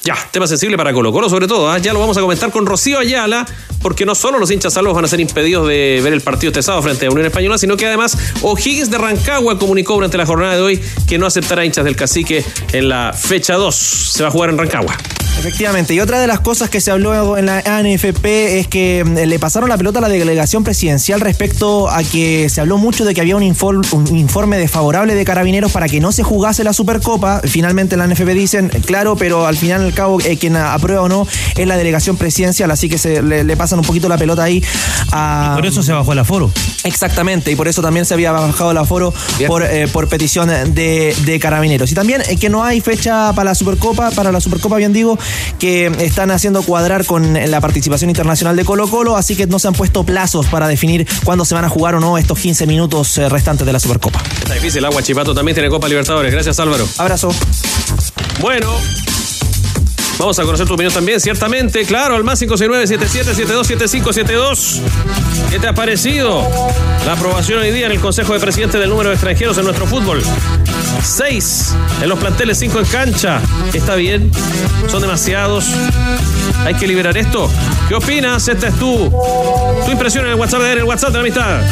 [0.02, 1.70] Ya, tema sensible para Colo Colo sobre todo.
[1.70, 1.78] ¿ah?
[1.78, 3.46] Ya lo vamos a comentar con Rocío Ayala,
[3.82, 6.62] porque no solo los hinchas salvos van a ser impedidos de ver el partido este
[6.62, 10.56] sábado frente a Unión Española, sino que además O'Higgins de Rancagua comunicó durante la jornada
[10.56, 13.74] de hoy que no aceptará hinchas del cacique en la fecha 2.
[13.74, 14.96] Se va a jugar en Rancagua.
[15.40, 19.26] Efectivamente, y otra de las cosas que se habló en la ANFP es que mm,
[19.26, 23.14] le pasaron la pelota a la delegación presidencial respecto a que se habló mucho de
[23.14, 26.74] que había un, infor- un informe desfavorable de carabineros para que no se jugase la
[26.74, 27.40] Supercopa.
[27.42, 31.09] Finalmente la ANFP dicen, claro, pero al final y al cabo eh, quien aprueba o
[31.09, 31.26] no
[31.57, 34.62] es la delegación presidencial, así que se le, le pasan un poquito la pelota ahí
[35.12, 35.55] a...
[35.57, 36.50] Por eso se bajó el aforo.
[36.85, 39.14] Exactamente, y por eso también se había bajado el aforo
[39.46, 41.90] por, eh, por petición de, de carabineros.
[41.90, 45.18] Y también eh, que no hay fecha para la Supercopa, para la Supercopa, bien digo,
[45.59, 49.69] que están haciendo cuadrar con la participación internacional de Colo Colo, así que no se
[49.69, 53.19] han puesto plazos para definir cuándo se van a jugar o no estos 15 minutos
[53.19, 54.23] eh, restantes de la Supercopa.
[54.43, 56.33] Está difícil, Agua Chipato también tiene Copa Libertadores.
[56.33, 56.87] Gracias, Álvaro.
[56.99, 57.33] Abrazo.
[58.40, 58.71] Bueno.
[60.20, 64.83] Vamos a conocer tu opinión también, ciertamente, claro, al más 569-7772-7572.
[65.48, 66.46] ¿Qué te ha parecido
[67.06, 69.87] la aprobación hoy día en el Consejo de Presidentes del número de extranjeros en nuestro
[69.87, 70.22] fútbol?
[71.02, 73.40] Seis en los planteles, cinco en cancha.
[73.72, 74.30] ¿Está bien?
[74.88, 75.68] ¿Son demasiados?
[76.66, 77.50] ¿Hay que liberar esto?
[77.88, 78.46] ¿Qué opinas?
[78.46, 79.11] Esta es tu,
[79.87, 81.62] tu impresión en el WhatsApp de en el WhatsApp de la amistad.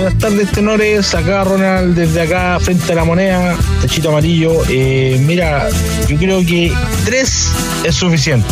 [0.00, 1.14] Buenas tardes, tenores.
[1.14, 4.62] Acá Ronald, desde acá, frente a la moneda, techito amarillo.
[4.70, 5.68] Eh, mira,
[6.08, 6.72] yo creo que
[7.04, 7.52] tres
[7.84, 8.48] es suficiente,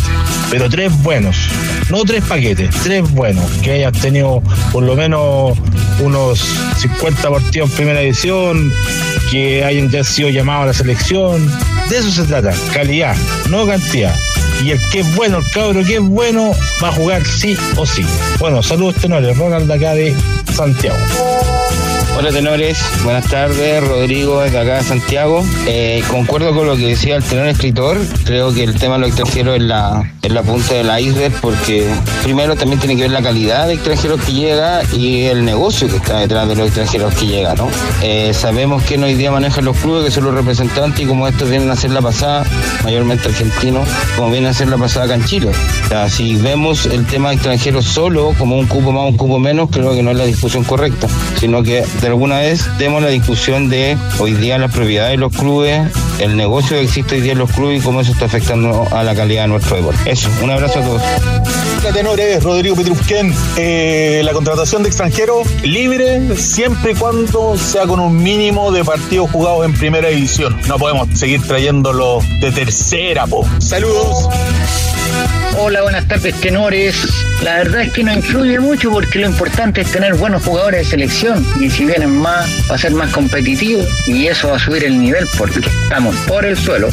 [0.51, 1.35] pero tres buenos.
[1.89, 3.49] No tres paquetes, tres buenos.
[3.63, 5.57] Que hayas tenido por lo menos
[5.99, 6.39] unos
[6.77, 8.71] 50 partidos en primera edición,
[9.31, 11.51] que hayan ya sido llamados a la selección.
[11.89, 13.15] De eso se trata, calidad,
[13.49, 14.13] no cantidad.
[14.63, 16.51] Y el que es bueno, el cabro que es bueno,
[16.83, 18.05] va a jugar sí o sí.
[18.39, 20.15] Bueno, saludos tenores, Ronald acá de
[20.53, 20.97] Santiago.
[22.19, 25.41] Hola tenores, buenas tardes, Rodrigo desde acá de Santiago.
[25.65, 29.09] Eh, concuerdo con lo que decía el tenor escritor, creo que el tema de los
[29.11, 31.87] extranjeros es la, es la punta del iceberg porque
[32.21, 35.95] primero también tiene que ver la calidad de extranjeros que llega y el negocio que
[35.95, 37.69] está detrás de los extranjeros que llega, ¿no?
[38.01, 41.49] Eh, sabemos que hoy día manejan los clubes, que son los representantes y como estos
[41.49, 42.43] vienen a hacer la pasada,
[42.83, 45.51] mayormente argentinos, como vienen a hacer la pasada acá en Chile.
[45.85, 49.39] O sea, si vemos el tema de extranjeros solo como un cupo más, un cupo
[49.39, 51.07] menos, creo que no es la discusión correcta,
[51.39, 55.33] sino que de alguna vez demos la discusión de hoy día las propiedades de los
[55.33, 55.81] clubes,
[56.19, 59.03] el negocio que existe hoy día en los clubes y cómo eso está afectando a
[59.03, 60.11] la calidad de nuestro deporte.
[60.11, 61.01] Eso, un abrazo a todos.
[61.93, 63.33] Tenores, Rodrigo Petrusquén.
[63.57, 69.31] Eh, la contratación de extranjeros libre siempre y cuando sea con un mínimo de partidos
[69.31, 70.55] jugados en primera división.
[70.67, 73.43] No podemos seguir trayéndolo de tercera, po.
[73.59, 74.29] Saludos.
[75.57, 76.95] Hola, buenas tardes, tenores.
[77.43, 80.85] La verdad es que no influye mucho porque lo importante es tener buenos jugadores de
[80.85, 84.83] selección y si vienen más va a ser más competitivo y eso va a subir
[84.85, 86.89] el nivel porque estamos por el suelo.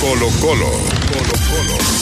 [0.00, 1.05] Colo Colo.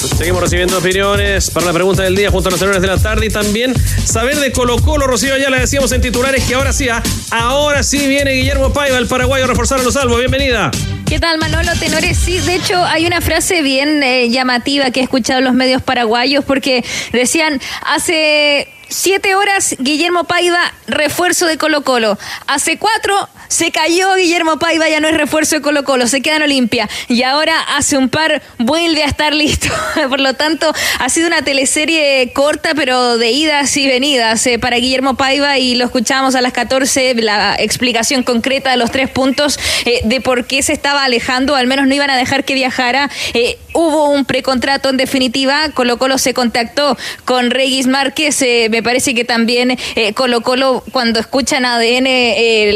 [0.09, 3.27] Seguimos recibiendo opiniones para la pregunta del día junto a los tenores de la tarde
[3.27, 6.89] y también saber de Colo Colo, Rocío, ya le decíamos en titulares que ahora sí,
[6.89, 10.19] ah, ahora sí viene Guillermo Paiva, el paraguayo, a reforzar a los salvos.
[10.19, 10.71] Bienvenida.
[11.07, 11.73] ¿Qué tal, Manolo?
[11.79, 15.55] Tenores, sí, de hecho hay una frase bien eh, llamativa que he escuchado en los
[15.55, 22.17] medios paraguayos porque decían, hace siete horas Guillermo Paiva, refuerzo de Colo Colo.
[22.47, 26.37] Hace cuatro se cayó Guillermo Paiva, ya no es refuerzo de Colo Colo, se queda
[26.37, 26.89] en Olimpia.
[27.09, 29.69] Y ahora hace un par vuelve a estar listo.
[30.09, 34.77] Por lo tanto, ha sido una teleserie corta, pero de idas y venidas eh, para
[34.77, 39.59] Guillermo Paiva y lo escuchamos a las 14, la explicación concreta de los tres puntos
[39.85, 43.11] eh, de por qué se estaba alejando, al menos no iban a dejar que viajara.
[43.35, 49.15] Eh, hubo un precontrato en definitiva, Colo Colo se contactó con Regis Márquez, me parece
[49.15, 49.77] que también
[50.15, 52.07] Colo Colo cuando escuchan ADN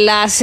[0.04, 0.42] las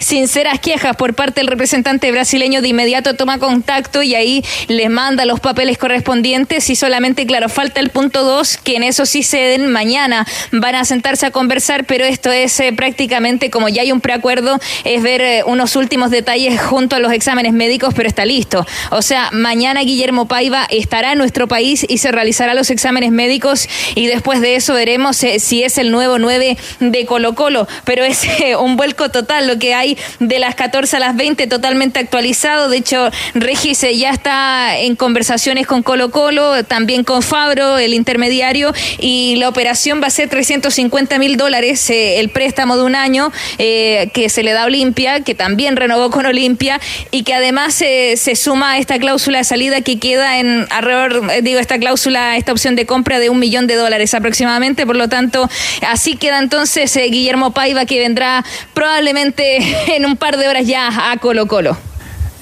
[0.00, 5.24] sinceras quejas por parte del representante brasileño, de inmediato toma contacto y ahí les manda
[5.24, 9.38] los papeles correspondientes y solamente, claro, falta el punto 2, que en eso sí se
[9.38, 10.26] den mañana.
[10.50, 14.58] Van a sentarse a conversar, pero esto es eh, prácticamente como ya hay un preacuerdo,
[14.84, 18.66] es ver eh, unos últimos detalles junto a los exámenes médicos, pero está listo.
[18.90, 23.68] O sea, mañana Guillermo Paiva estará en nuestro país y se realizará los exámenes médicos
[23.94, 24.91] y después de eso veremos
[25.22, 28.26] eh, si es el nuevo 9 de Colo Colo, pero es
[28.58, 32.68] un vuelco total lo que hay de las 14 a las 20 totalmente actualizado.
[32.68, 38.72] De hecho, Regis ya está en conversaciones con Colo Colo, también con Fabro, el intermediario,
[38.98, 43.32] y la operación va a ser 350 mil dólares, eh, el préstamo de un año
[43.58, 47.80] eh, que se le da a Olimpia, que también renovó con Olimpia, y que además
[47.82, 51.78] eh, se suma a esta cláusula de salida que queda en alrededor, eh, digo, esta
[51.78, 54.81] cláusula, esta opción de compra de un millón de dólares aproximadamente.
[54.86, 55.48] Por lo tanto,
[55.88, 59.58] así queda entonces eh, Guillermo Paiva, que vendrá probablemente
[59.96, 61.76] en un par de horas ya a Colo Colo.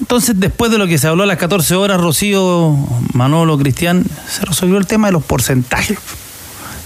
[0.00, 2.74] Entonces, después de lo que se habló a las 14 horas, Rocío,
[3.12, 5.98] Manolo, Cristian, se resolvió el tema de los porcentajes.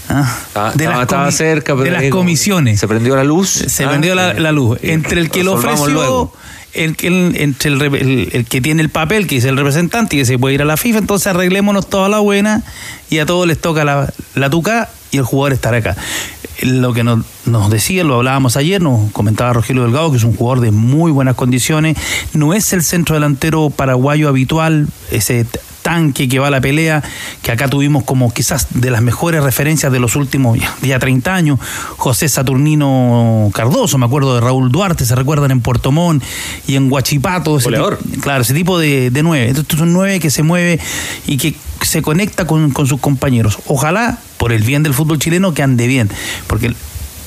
[0.09, 2.79] Ah, Estaba, de las, estaba comi- cerca, pero de las ahí como- comisiones.
[2.79, 3.49] Se prendió la luz.
[3.49, 4.77] Se Ah, vendió la, la luz.
[4.83, 6.33] eh, Entre el que lo ofreció, luego.
[6.73, 10.15] el que, el- entre el, el- el que tiene el papel, que es el representante
[10.15, 12.61] y que se puede ir a la FIFA, entonces arreglémonos toda la buena
[13.09, 15.95] y a todos les toca la, la tuca y el jugador estará acá.
[16.61, 20.35] Lo que nos, nos decía, lo hablábamos ayer, nos comentaba Rogelio Delgado, que es un
[20.35, 21.97] jugador de muy buenas condiciones,
[22.33, 25.45] no es el centro delantero paraguayo habitual, ese
[25.85, 27.03] tanque que va a la pelea,
[27.43, 31.35] que acá tuvimos como quizás de las mejores referencias de los últimos ya, ya 30
[31.35, 31.59] años,
[31.97, 36.23] José Saturnino Cardoso, me acuerdo de Raúl Duarte, se recuerdan en Puerto Montt
[36.65, 39.51] y en Huachipato, ese tipo- claro, ese tipo de, de nueve.
[39.51, 40.79] Estos son nueve que se mueve
[41.27, 43.59] y que se conecta con, con sus compañeros.
[43.67, 46.09] Ojalá, por el bien del fútbol chileno, que ande bien,
[46.47, 46.73] porque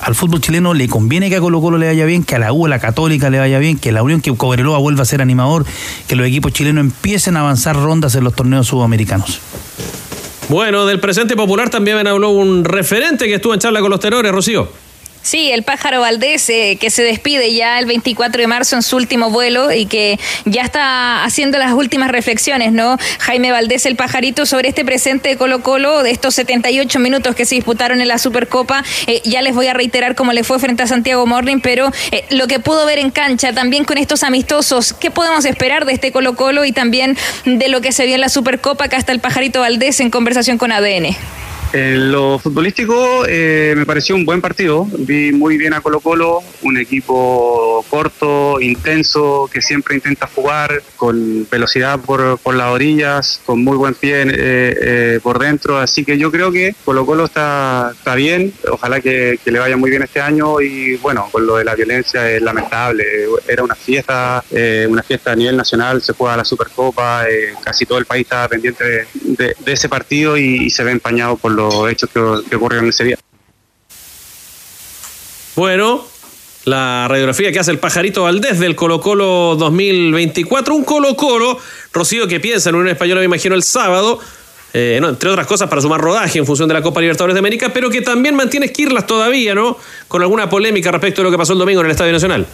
[0.01, 2.53] al fútbol chileno le conviene que a Colo Colo le vaya bien, que a la
[2.53, 5.65] U, la Católica le vaya bien, que la Unión, que Cobreloa vuelva a ser animador,
[6.07, 9.39] que los equipos chilenos empiecen a avanzar rondas en los torneos sudamericanos.
[10.49, 14.31] Bueno, del presente popular también habló un referente que estuvo en charla con los tenores,
[14.31, 14.88] Rocío.
[15.29, 18.95] Sí, el pájaro Valdés, eh, que se despide ya el 24 de marzo en su
[18.95, 22.97] último vuelo y que ya está haciendo las últimas reflexiones, ¿no?
[23.19, 27.45] Jaime Valdés, el pajarito, sobre este presente de Colo Colo, de estos 78 minutos que
[27.45, 28.83] se disputaron en la Supercopa.
[29.05, 32.25] Eh, ya les voy a reiterar cómo le fue frente a Santiago Morning, pero eh,
[32.31, 36.11] lo que pudo ver en cancha, también con estos amistosos, ¿qué podemos esperar de este
[36.11, 37.15] Colo Colo y también
[37.45, 38.85] de lo que se vio en la Supercopa?
[38.85, 41.15] Acá está el pajarito Valdés en conversación con ADN.
[41.71, 44.87] En lo futbolístico eh, me pareció un buen partido.
[44.97, 51.47] Vi muy bien a Colo Colo, un equipo corto, intenso, que siempre intenta jugar con
[51.49, 55.77] velocidad por, por las orillas, con muy buen pie eh, eh, por dentro.
[55.77, 58.51] Así que yo creo que Colo Colo está, está bien.
[58.71, 60.61] Ojalá que, le vaya muy bien este año.
[60.61, 63.05] Y bueno, con lo de la violencia es lamentable.
[63.47, 66.01] Era una fiesta, eh, una fiesta a nivel nacional.
[66.01, 67.29] Se juega la Supercopa.
[67.29, 71.37] eh, casi todo el país estaba pendiente de, ese partido y, y se ve empañado
[71.37, 71.58] por
[71.89, 72.19] hechos que,
[72.55, 73.17] ocurrieron ese día.
[75.55, 76.05] Bueno,
[76.65, 80.75] la radiografía que hace el pajarito Valdés del Colo Colo 2024.
[80.75, 81.59] Un Colo Colo,
[81.91, 84.19] Rocío, que piensa en Unión Española, me imagino, el sábado.
[84.71, 87.71] eh, entre otras cosas para sumar rodaje en función de la Copa Libertadores de América,
[87.73, 89.77] pero que también mantiene esquirlas todavía, ¿no?
[90.07, 92.45] Con alguna polémica respecto de lo que pasó el domingo en el Estadio Nacional.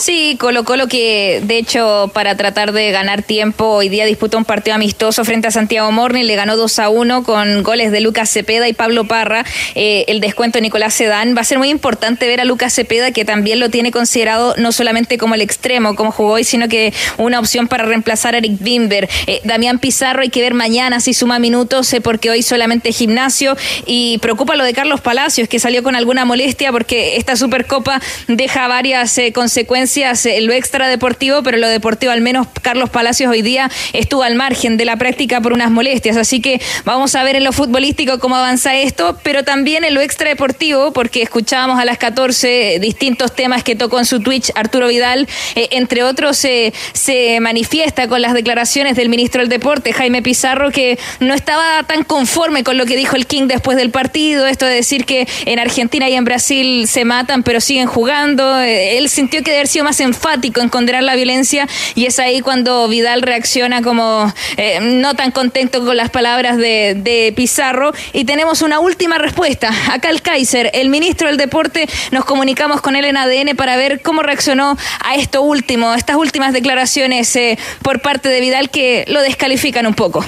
[0.00, 4.46] Sí, Colo Colo que de hecho para tratar de ganar tiempo hoy día disputa un
[4.46, 8.30] partido amistoso frente a Santiago Morni, le ganó 2 a 1 con goles de Lucas
[8.30, 11.36] Cepeda y Pablo Parra, eh, el descuento de Nicolás Sedán.
[11.36, 14.72] Va a ser muy importante ver a Lucas Cepeda que también lo tiene considerado no
[14.72, 18.54] solamente como el extremo, como jugó hoy, sino que una opción para reemplazar a Eric
[18.58, 19.06] Bimber.
[19.26, 23.54] Eh, Damián Pizarro hay que ver mañana si suma minutos eh, porque hoy solamente gimnasio
[23.84, 28.66] y preocupa lo de Carlos Palacios que salió con alguna molestia porque esta Supercopa deja
[28.66, 34.22] varias consecuencias en lo extradeportivo, pero lo deportivo al menos Carlos Palacios hoy día estuvo
[34.22, 37.50] al margen de la práctica por unas molestias, así que vamos a ver en lo
[37.50, 43.34] futbolístico cómo avanza esto, pero también en lo extradeportivo, porque escuchábamos a las 14 distintos
[43.34, 45.26] temas que tocó en su Twitch Arturo Vidal,
[45.56, 50.70] eh, entre otros eh, se manifiesta con las declaraciones del ministro del Deporte, Jaime Pizarro,
[50.70, 54.66] que no estaba tan conforme con lo que dijo el King después del partido, esto
[54.66, 59.08] de decir que en Argentina y en Brasil se matan pero siguen jugando, Eh, él
[59.08, 62.88] sintió que debe haber sido más enfático en condenar la violencia y es ahí cuando
[62.88, 68.80] Vidal reacciona como eh, no tan contento con las palabras de, Pizarro y tenemos una
[68.80, 69.70] última respuesta.
[69.92, 74.00] Acá el Kaiser, el ministro del Deporte, nos comunicamos con él en ADN para ver
[74.00, 79.20] cómo reaccionó a esto último, estas últimas declaraciones eh, por parte de Vidal que lo
[79.22, 80.24] descalifican un poco.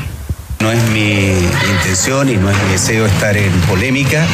[0.63, 1.33] No es mi
[1.71, 4.25] intención y no es mi deseo estar en polémica.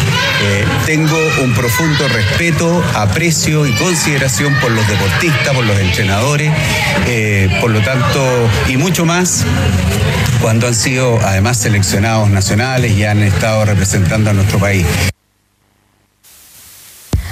[0.42, 6.52] Eh, tengo un profundo respeto, aprecio y consideración por los deportistas, por los entrenadores,
[7.06, 8.22] eh, por lo tanto,
[8.68, 9.44] y mucho más
[10.42, 14.86] cuando han sido además seleccionados nacionales y han estado representando a nuestro país.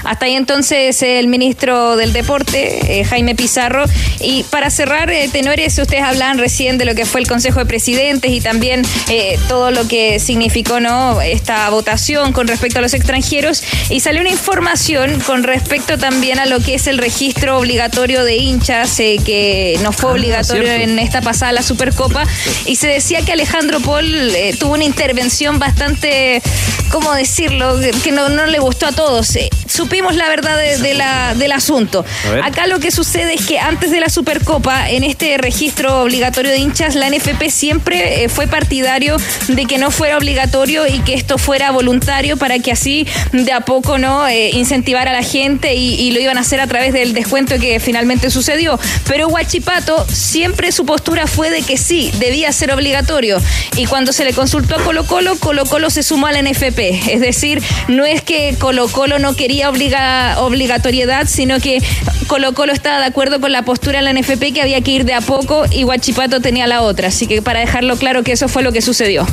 [0.06, 3.84] Hasta ahí entonces el ministro del Deporte, eh, Jaime Pizarro.
[4.20, 7.66] Y para cerrar, eh, tenores, ustedes hablaban recién de lo que fue el Consejo de
[7.66, 11.20] Presidentes y también eh, todo lo que significó ¿no?
[11.20, 13.62] esta votación con respecto a los extranjeros.
[13.90, 18.36] Y salió una información con respecto también a lo que es el registro obligatorio de
[18.36, 20.84] hinchas, eh, que no fue obligatorio cierto.
[20.90, 22.24] en esta pasada la Supercopa.
[22.64, 26.42] Y se decía que Alejandro Paul eh, tuvo una intervención bastante,
[26.90, 29.36] ¿cómo decirlo?, que no, no le gustó a todos.
[29.36, 29.50] Eh,
[29.96, 32.04] supimos la verdad de- de la- del asunto.
[32.44, 36.58] Acá lo que sucede es que antes de la Supercopa, en este registro obligatorio de
[36.58, 39.16] hinchas, la NFP siempre eh, fue partidario
[39.48, 43.60] de que no fuera obligatorio y que esto fuera voluntario para que así de a
[43.62, 46.92] poco no Eh, incentivar a la gente y, y lo iban a hacer a través
[46.92, 48.78] del descuento que finalmente sucedió.
[49.08, 53.38] Pero Huachipato siempre su postura fue de que sí, debía ser obligatorio.
[53.76, 57.12] Y cuando se le consultó a Colo Colo, Colo Colo se sumó a la NFP.
[57.14, 61.82] Es decir, no es que Colo Colo no quería obliga- obligatoriedad, sino que
[62.26, 65.04] Colo Colo estaba de acuerdo con la postura de la NFP que había que ir
[65.04, 67.08] de a poco y Huachipato tenía la otra.
[67.08, 69.26] Así que para dejarlo claro que eso fue lo que sucedió.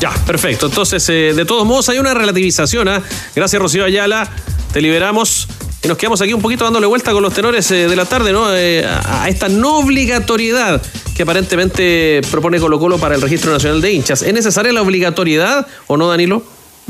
[0.00, 0.66] Ya, perfecto.
[0.66, 2.88] Entonces, eh, de todos modos, hay una relativización.
[2.88, 3.02] ¿ah?
[3.36, 4.28] Gracias, Rocío Ayala.
[4.72, 5.46] Te liberamos.
[5.82, 8.32] Y nos quedamos aquí un poquito dándole vuelta con los tenores eh, de la tarde,
[8.32, 8.54] ¿no?
[8.54, 10.80] Eh, a esta no obligatoriedad
[11.16, 14.20] que aparentemente propone Colo Colo para el Registro Nacional de Hinchas.
[14.22, 16.42] ¿Es necesaria la obligatoriedad o no, Danilo?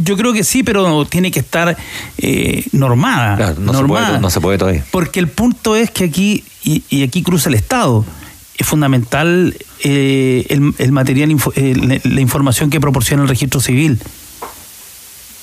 [0.02, 1.76] Yo creo que sí, pero tiene que estar
[2.18, 3.54] eh, normada.
[3.58, 4.84] no, se puede, no se puede todavía.
[4.90, 8.04] Porque el punto es que aquí, y, y aquí cruza el Estado,
[8.56, 13.98] es fundamental eh, el, el material, eh, la, la información que proporciona el registro civil.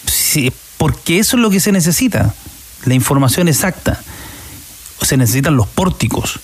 [0.05, 2.33] Sí, porque eso es lo que se necesita,
[2.85, 4.01] la información exacta.
[5.01, 6.39] Se necesitan los pórticos,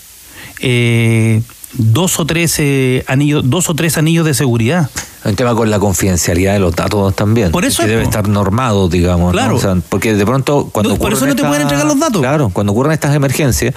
[0.60, 1.41] eh,
[1.73, 4.89] dos o tres eh, anillos, dos o tres anillos de seguridad.
[5.26, 7.52] Un tema con la confidencialidad de los datos también.
[7.52, 9.28] Por eso que debe estar normado, digamos.
[9.28, 9.32] ¿no?
[9.32, 9.56] Claro.
[9.56, 11.98] O sea, porque de pronto cuando No, por ocurren eso no te pueden entregar los
[12.00, 12.22] datos.
[12.22, 13.74] Claro, cuando ocurren estas emergencias,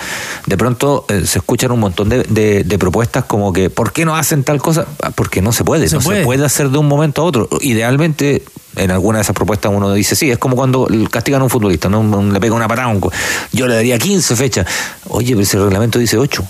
[0.46, 4.04] de pronto eh, se escuchan un montón de, de- de propuestas como que ¿por qué
[4.04, 4.86] no hacen tal cosa?
[5.02, 6.18] Ah, Porque no se puede, Se no puede.
[6.20, 7.48] se puede hacer de un momento a otro.
[7.60, 8.42] Idealmente,
[8.74, 11.88] en alguna de esas propuestas uno dice, sí, es como cuando castigan a un futbolista,
[11.88, 12.02] ¿no?
[12.32, 12.92] Le pega una patada,
[13.52, 14.66] yo le daría 15 fechas.
[15.08, 16.44] Oye, pero ese reglamento dice 8.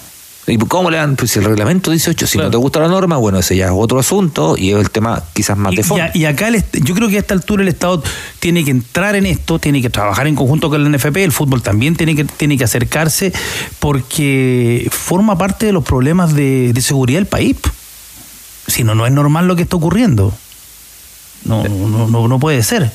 [0.48, 1.16] ¿Y cómo le dan?
[1.16, 3.66] Pues si el reglamento dice 8, si no te gusta la norma, bueno, ese ya
[3.66, 6.04] es otro asunto y es el tema quizás más de fondo.
[6.14, 8.00] Y, acá el, yo creo que a esta altura el Estado
[8.38, 11.62] tiene que entrar en esto, tiene que trabajar en conjunto con el NFP, el fútbol
[11.62, 13.32] también tiene que, tiene que acercarse
[13.80, 17.56] porque forma parte de los problemas de, de seguridad del país.
[18.68, 20.32] Si no, no es normal lo que está ocurriendo.
[21.44, 22.90] No, no, no, no puede ser.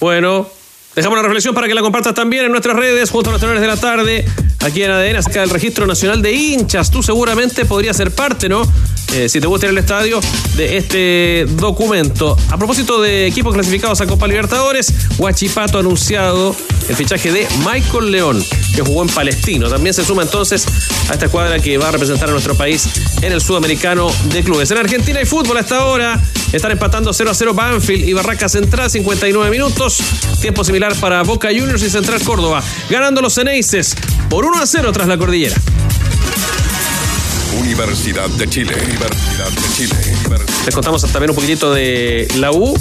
[0.00, 0.48] Bueno,
[0.94, 3.60] Dejamos la reflexión para que la compartas también en nuestras redes, junto a los tenores
[3.60, 4.24] de la tarde,
[4.64, 6.90] aquí en ADN, acerca del Registro Nacional de Hinchas.
[6.90, 8.62] Tú seguramente podrías ser parte, ¿no?
[9.12, 10.20] Eh, si te gusta ir al estadio,
[10.56, 12.36] de este documento.
[12.50, 16.56] A propósito de equipos clasificados a Copa Libertadores, Huachipato ha anunciado
[16.88, 18.44] el fichaje de Michael León,
[18.74, 19.68] que jugó en Palestino.
[19.68, 20.66] También se suma entonces
[21.08, 22.88] a esta cuadra que va a representar a nuestro país
[23.22, 24.70] en el sudamericano de clubes.
[24.70, 26.20] En Argentina hay fútbol hasta ahora.
[26.52, 29.98] Están empatando 0 a 0 Banfield y Barraca Central, 59 minutos.
[30.40, 32.62] Tiempo similar para Boca Juniors y Central Córdoba.
[32.90, 33.96] Ganando los Ceneices
[34.28, 35.56] por 1 a 0 tras la cordillera.
[37.58, 38.74] Universidad de Chile.
[38.74, 39.96] Universidad de Chile.
[40.66, 42.78] Les contamos también un poquitito de la U.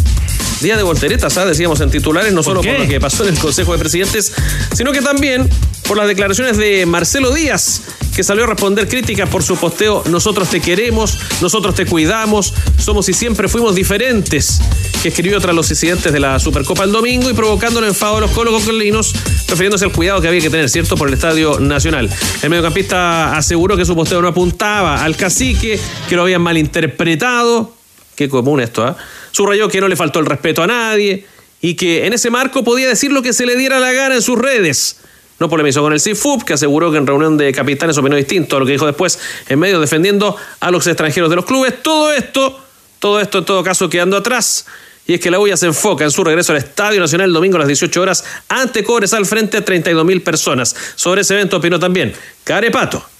[0.62, 1.58] Día de volteretas, ¿sabes?
[1.58, 4.32] decíamos en titulares, no solo por lo que pasó en el Consejo de Presidentes,
[4.74, 5.50] sino que también
[5.88, 7.82] por las declaraciones de Marcelo Díaz,
[8.16, 13.10] que salió a responder críticas por su posteo Nosotros te queremos, nosotros te cuidamos, somos
[13.10, 14.62] y siempre fuimos diferentes,
[15.02, 18.22] que escribió tras los incidentes de la Supercopa el domingo y provocando el enfado de
[18.22, 19.14] los colocolinos,
[19.48, 22.10] refiriéndose al cuidado que había que tener, ¿cierto?, por el Estadio Nacional.
[22.42, 27.74] El mediocampista aseguró que su posteo no apuntaba al cacique, que lo habían malinterpretado,
[28.16, 28.96] qué común esto, ¿ah?
[29.32, 31.26] Subrayó que no le faltó el respeto a nadie
[31.60, 34.22] y que en ese marco podía decir lo que se le diera la gana en
[34.22, 34.98] sus redes
[35.40, 38.60] no polemizó con el CIFUP, que aseguró que en reunión de capitanes opinó distinto a
[38.60, 41.82] lo que dijo después en medio defendiendo a los extranjeros de los clubes.
[41.82, 42.60] Todo esto,
[43.00, 44.66] todo esto en todo caso quedando atrás.
[45.06, 47.58] Y es que la UIA se enfoca en su regreso al Estadio Nacional el domingo
[47.58, 50.76] a las 18 horas ante Cobresal frente a 32 mil personas.
[50.96, 52.14] Sobre ese evento opinó también
[52.44, 53.13] Carepato.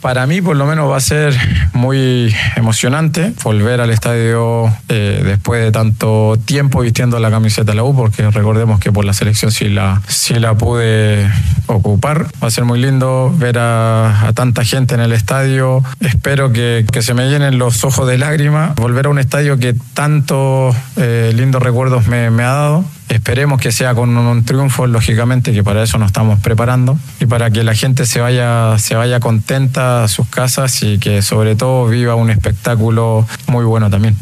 [0.00, 1.36] Para mí, por lo menos, va a ser
[1.74, 7.84] muy emocionante volver al estadio eh, después de tanto tiempo vistiendo la camiseta de la
[7.84, 11.30] U, porque recordemos que por la selección sí la, sí la pude
[11.66, 12.26] ocupar.
[12.42, 15.82] Va a ser muy lindo ver a, tanta gente en el estadio.
[16.00, 18.74] Espero que, se me llenen los ojos de lágrimas.
[18.76, 22.84] Volver a un estadio que tantos eh, lindos recuerdos me, me ha dado.
[23.10, 27.50] Esperemos que sea con un, triunfo, lógicamente, que para eso nos estamos preparando y para
[27.50, 31.88] que la gente se vaya, se vaya contenta a sus casas y que sobre todo
[31.88, 34.16] viva un espectáculo muy bueno también.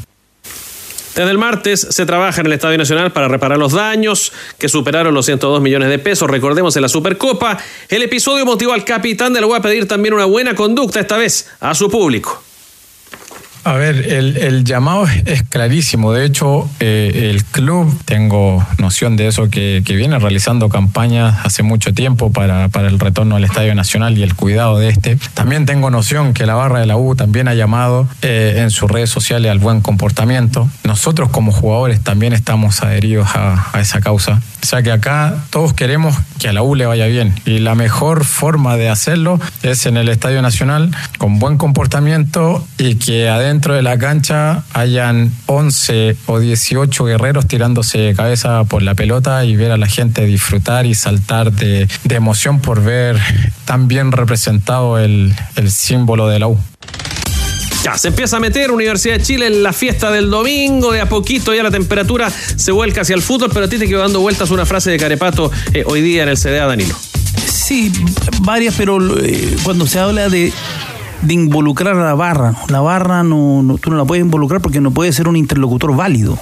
[1.15, 5.13] Desde el martes se trabaja en el Estadio Nacional para reparar los daños que superaron
[5.13, 6.31] los 102 millones de pesos.
[6.31, 7.59] Recordemos en la Supercopa,
[7.91, 11.51] el episodio motivó al capitán de la a pedir también una buena conducta, esta vez
[11.61, 12.43] a su público.
[13.69, 16.15] A ver, el, llamado es clarísimo.
[16.15, 21.93] De hecho, eh, el club, tengo noción de eso, que, viene realizando campañas hace mucho
[21.93, 25.19] tiempo para, el retorno al Estadio Nacional y el cuidado de este.
[25.35, 28.91] También tengo noción que la barra de la U también ha llamado eh, en sus
[28.91, 30.67] redes sociales al buen comportamiento.
[30.85, 34.41] Nosotros como jugadores también estamos adheridos a, a esa causa.
[34.63, 37.35] O sea que acá todos queremos que a la U le vaya bien.
[37.45, 42.95] Y la mejor forma de hacerlo es en el Estadio Nacional, con buen comportamiento y
[42.95, 48.95] que adentro dentro de la cancha hayan 11 o 18 guerreros tirándose cabeza por la
[48.95, 53.19] pelota y ver a la gente disfrutar y saltar de, emoción por ver
[53.65, 56.57] tan bien representado el, el símbolo de la U.
[57.83, 61.09] Ya, se empieza a meter Universidad de Chile en la fiesta del domingo, de a
[61.09, 64.21] poquito ya la temperatura se vuelca hacia el fútbol, pero a ti te quedó dando
[64.21, 66.95] vueltas una frase de Carepato eh, hoy día en el CDA, Danilo.
[67.47, 67.91] Sí,
[68.43, 70.53] varias, pero eh, cuando se habla de
[71.23, 72.55] de involucrar a la barra.
[72.69, 76.39] La barra no, tú no la puedes involucrar porque no puede ser un interlocutor válido.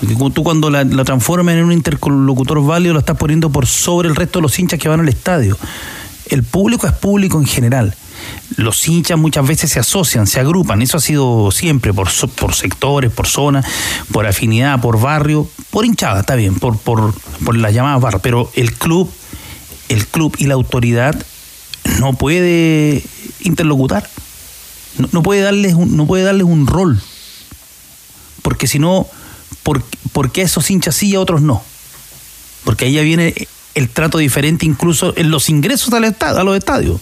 [0.00, 4.08] Porque tú cuando la, la transformas en un interlocutor válido lo estás poniendo por sobre
[4.08, 5.56] el resto de los hinchas que van al estadio.
[6.26, 7.94] El público es público en general.
[8.56, 10.80] Los hinchas muchas veces se asocian, se agrupan.
[10.82, 13.66] Eso ha sido siempre por, por sectores, por zonas,
[14.12, 17.12] por afinidad, por barrio, por hinchada, está bien, por, por,
[17.44, 18.20] por las llamadas barras.
[18.22, 19.10] Pero el club,
[19.88, 21.16] el club y la autoridad
[21.98, 23.02] no puede
[23.40, 24.08] interlocutar.
[25.12, 27.00] No, puede darles un, no puede darles un rol.
[28.42, 29.06] Porque si no,
[29.62, 29.82] ¿por,
[30.32, 31.62] qué esos hinchas sí y a otros no?
[32.64, 33.34] Porque ahí ya viene
[33.74, 37.00] el trato diferente incluso en los ingresos al a los estadios.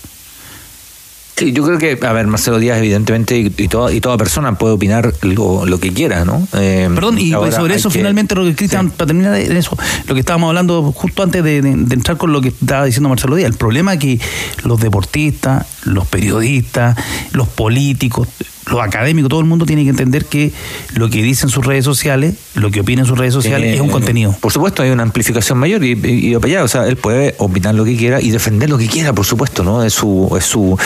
[1.38, 4.74] Sí, yo creo que, a ver, Marcelo Díaz, evidentemente, y, toda, y toda persona puede
[4.74, 6.48] opinar lo, que quiera, ¿no?
[6.54, 9.78] Eh, Perdón, y sobre eso, finalmente, lo que Cristian, para terminar en eso,
[10.08, 13.52] lo que estábamos hablando justo antes de, entrar con lo que estaba diciendo Marcelo Díaz,
[13.52, 14.20] el problema es que
[14.64, 16.96] los deportistas, los periodistas,
[17.30, 18.26] los políticos,
[18.70, 20.52] los académicos, todo el mundo tiene que entender que
[20.94, 23.88] lo que dicen sus redes sociales, lo que opinan sus redes sociales Tiene- es un
[23.90, 24.34] contenido.
[24.40, 27.34] Por supuesto, hay una amplificación mayor y, y, y para allá, o sea, él puede
[27.38, 29.82] opinar lo que quiera y defender lo que quiera, por supuesto, ¿no?
[29.82, 30.76] Es su, es su,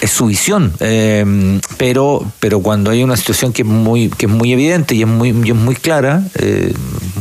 [0.00, 0.72] es su visión.
[0.80, 5.02] Eh, pero, pero cuando hay una situación que es muy, que es muy evidente y
[5.02, 6.72] es muy, y es muy clara, eh,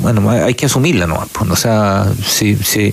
[0.01, 1.25] bueno, hay que asumirla, ¿no?
[1.49, 2.91] O sea, si, si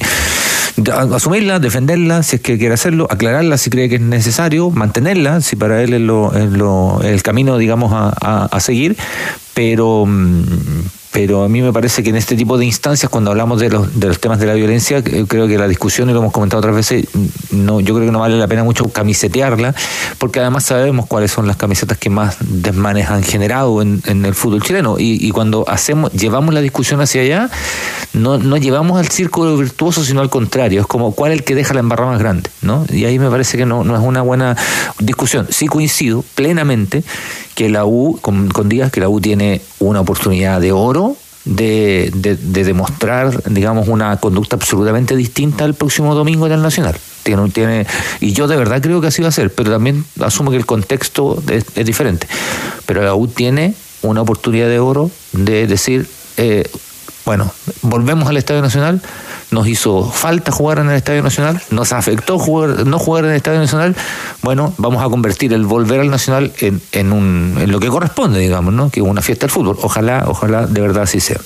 [1.13, 5.57] asumirla, defenderla, si es que quiere hacerlo, aclararla si cree que es necesario, mantenerla, si
[5.57, 8.97] para él es, lo, es lo- el camino, digamos, a, a- a seguir,
[9.55, 10.43] pero mm,
[11.15, 14.01] pero a mí me parece que en este tipo de instancias, cuando hablamos de los,
[14.01, 16.59] de los temas de la violencia, eh, creo que la discusión, y lo hemos comentado
[16.59, 17.07] otras veces,
[17.53, 19.77] no, yo creo que no vale la pena mucho camisetearla,
[20.19, 24.35] porque además sabemos cuáles son las camisetas que más desmanes han generado en, en el
[24.35, 24.97] fútbol chileno.
[24.99, 27.49] Y, y cuando hacemos, llevamos la discusión hacia allá,
[28.13, 30.81] no, no llevamos al círculo virtuoso, sino al contrario.
[30.81, 32.87] Es como cuál es el que deja la embarrada más grande, ¿no?
[32.91, 34.57] Y ahí me parece que no, no es una buena
[34.99, 35.47] discusión.
[35.51, 37.05] Sí coincido plenamente
[37.55, 42.11] que la U, con, con Díaz, que la U tiene una oportunidad de oro de,
[42.15, 46.97] de- de demostrar, digamos, una conducta absolutamente distinta el próximo domingo en el Nacional.
[47.23, 47.87] Tiene, tiene,
[48.21, 50.67] y yo de verdad creo que así va a ser, pero también asumo que el
[50.67, 52.27] contexto es, es diferente.
[52.87, 56.07] Pero la U tiene una oportunidad de oro de decir,
[56.37, 56.65] eh,
[57.25, 57.51] bueno,
[57.83, 59.01] volvemos al Estadio Nacional,
[59.51, 63.37] nos hizo falta jugar en el Estadio Nacional, nos afectó jugar, no jugar en el
[63.37, 63.97] Estadio Nacional,
[64.43, 68.39] bueno, vamos a convertir el volver al Nacional en, en, un, en lo que corresponde,
[68.41, 68.91] digamos, ¿no?
[68.91, 69.79] que es una fiesta del fútbol.
[69.83, 71.41] Ojalá, ojalá de verdad así sea.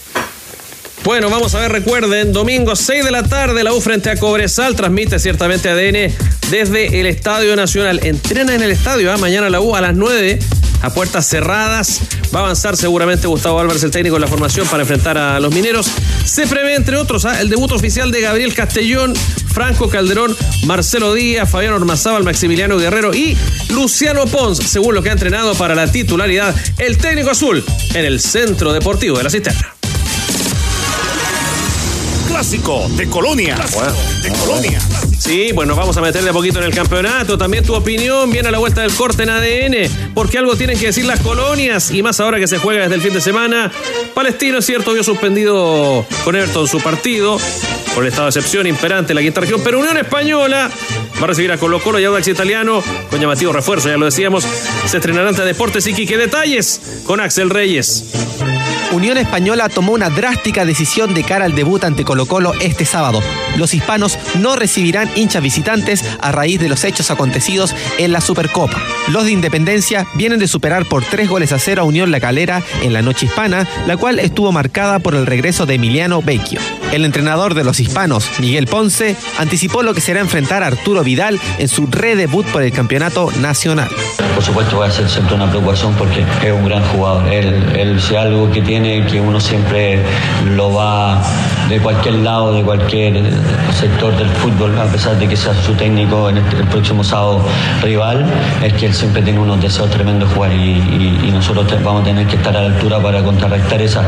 [1.08, 4.76] Bueno, vamos a ver, recuerden, domingo 6 de la tarde, la U frente a Cobresal,
[4.76, 6.12] transmite ciertamente ADN
[6.50, 8.00] desde el Estadio Nacional.
[8.02, 9.16] Entrena en el estadio, ¿ah?
[9.16, 10.38] mañana la U a las 9,
[10.82, 12.02] a puertas cerradas.
[12.34, 15.54] Va a avanzar seguramente Gustavo Álvarez, el técnico de la formación, para enfrentar a los
[15.54, 15.90] mineros.
[16.26, 17.40] Se prevé, entre otros, ¿ah?
[17.40, 19.14] el debut oficial de Gabriel Castellón,
[19.46, 20.36] Franco Calderón,
[20.66, 23.34] Marcelo Díaz, Fabián Ormazábal, Maximiliano Guerrero y
[23.70, 28.20] Luciano Pons, según lo que ha entrenado para la titularidad el técnico azul en el
[28.20, 29.77] Centro Deportivo de la Cisterna.
[32.38, 33.56] Clásico de Colonia.
[34.22, 34.78] de Colonia.
[35.18, 37.36] Sí, bueno, vamos a meterle a poquito en el campeonato.
[37.36, 40.86] También tu opinión viene a la vuelta del corte en ADN, porque algo tienen que
[40.86, 43.72] decir las colonias, y más ahora que se juega desde el fin de semana.
[44.14, 47.40] Palestino, es cierto, vio suspendido con Everton su partido,
[47.92, 50.70] por el estado de excepción imperante en la quinta región, pero Unión Española
[51.20, 54.46] va a recibir a Colo Colo y Audax Italiano, con llamativo refuerzo, ya lo decíamos.
[54.86, 58.04] Se estrenarán ante Deportes y Quique Detalles con Axel Reyes.
[58.90, 63.20] Unión Española tomó una drástica decisión de cara al debut ante Colo Colo este sábado.
[63.56, 68.80] Los hispanos no recibirán hinchas visitantes a raíz de los hechos acontecidos en la Supercopa.
[69.08, 72.62] Los de Independencia vienen de superar por tres goles a cero a Unión La Calera
[72.82, 76.60] en la noche hispana, la cual estuvo marcada por el regreso de Emiliano Vecchio.
[76.90, 81.38] El entrenador de los hispanos, Miguel Ponce, anticipó lo que será enfrentar a Arturo Vidal
[81.58, 83.90] en su redebut por el campeonato nacional.
[84.34, 87.30] Por supuesto va a ser siempre una preocupación porque es un gran jugador.
[87.30, 89.98] Él, él si algo que tiene que uno siempre
[90.54, 91.20] lo va
[91.68, 93.20] de cualquier lado, de cualquier
[93.72, 97.44] sector del fútbol, a pesar de que sea su técnico en este- el próximo sábado
[97.82, 98.24] rival,
[98.62, 102.26] es que él siempre tiene unos deseos tremendos de jugar y, nosotros vamos a tener
[102.26, 104.02] que estar a la altura para contrarrestar esa,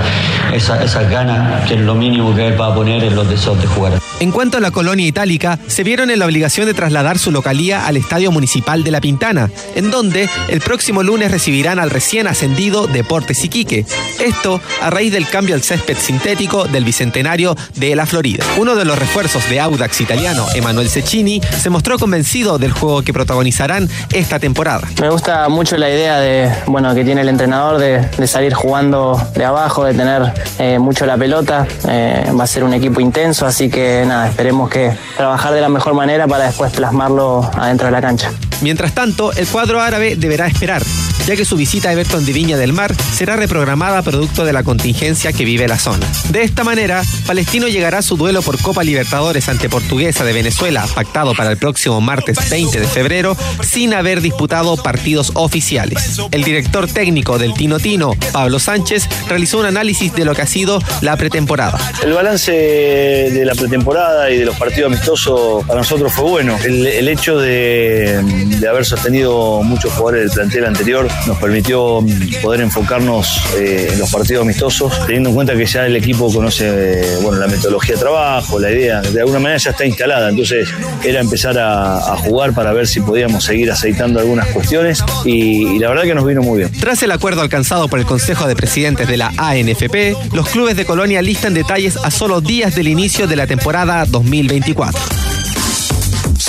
[0.53, 3.61] esa, esas ganas, que es lo mínimo que él va a poner en los deseos
[3.61, 4.10] de jugar.
[4.21, 7.87] En cuanto a la colonia itálica, se vieron en la obligación de trasladar su localía
[7.87, 12.87] al Estadio Municipal de La Pintana, en donde el próximo lunes recibirán al recién ascendido
[12.87, 13.87] Deportes Iquique.
[14.23, 18.45] Esto a raíz del cambio al césped sintético del Bicentenario de la Florida.
[18.59, 23.15] Uno de los refuerzos de Audax italiano, Emanuel Cecchini, se mostró convencido del juego que
[23.15, 24.87] protagonizarán esta temporada.
[25.01, 29.47] Me gusta mucho la idea de, bueno, que tiene el entrenador de, salir jugando de
[29.47, 31.67] abajo, de tener eh, mucho la pelota.
[31.89, 35.69] Eh, va a ser un equipo intenso, así que nada, esperemos que trabajar de la
[35.69, 38.31] mejor manera para después plasmarlo adentro de la cancha.
[38.63, 40.83] Mientras tanto, el cuadro árabe deberá esperar,
[41.27, 44.63] ya que su visita a Everton de Viña del Mar será reprogramada producto de la
[44.63, 46.07] contingencia que vive la zona.
[46.29, 50.87] De esta manera, Palestino llegará a su duelo por Copa Libertadores ante Portuguesa de Venezuela,
[50.95, 56.21] pactado para el próximo martes 20 de febrero, sin haber disputado partidos oficiales.
[56.31, 60.47] El director técnico del Tino Tino, Pablo Sánchez, realizó un análisis de lo que ha
[60.47, 61.79] sido la pretemporada.
[62.03, 66.59] El balance de la pretemporada y de los partidos amistosos para nosotros fue bueno.
[66.65, 68.21] El, el hecho de,
[68.59, 73.99] de haber sostenido muchos jugadores del plantel anterior nos permitió mm, poder enfocarnos eh, en
[73.99, 77.95] los partidos amistosos, teniendo en cuenta que ya el equipo conoce eh, bueno, la metodología
[77.95, 80.31] de trabajo, la idea, de alguna manera ya está instalada.
[80.31, 80.69] Entonces
[81.05, 86.03] era empezar a, jugar para ver si podíamos seguir aceitando algunas cuestiones y la verdad
[86.03, 86.73] que nos vino muy bien.
[86.73, 90.85] Tras el acuerdo alcanzado por el Consejo de Presidentes de la ANFP, los clubes de
[90.85, 95.30] Colonia listan detalles a solo días del inicio de la temporada 2024.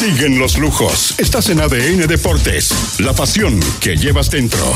[0.01, 1.13] Siguen los lujos.
[1.19, 2.99] Estás en ADN Deportes.
[3.01, 4.73] La pasión que llevas dentro.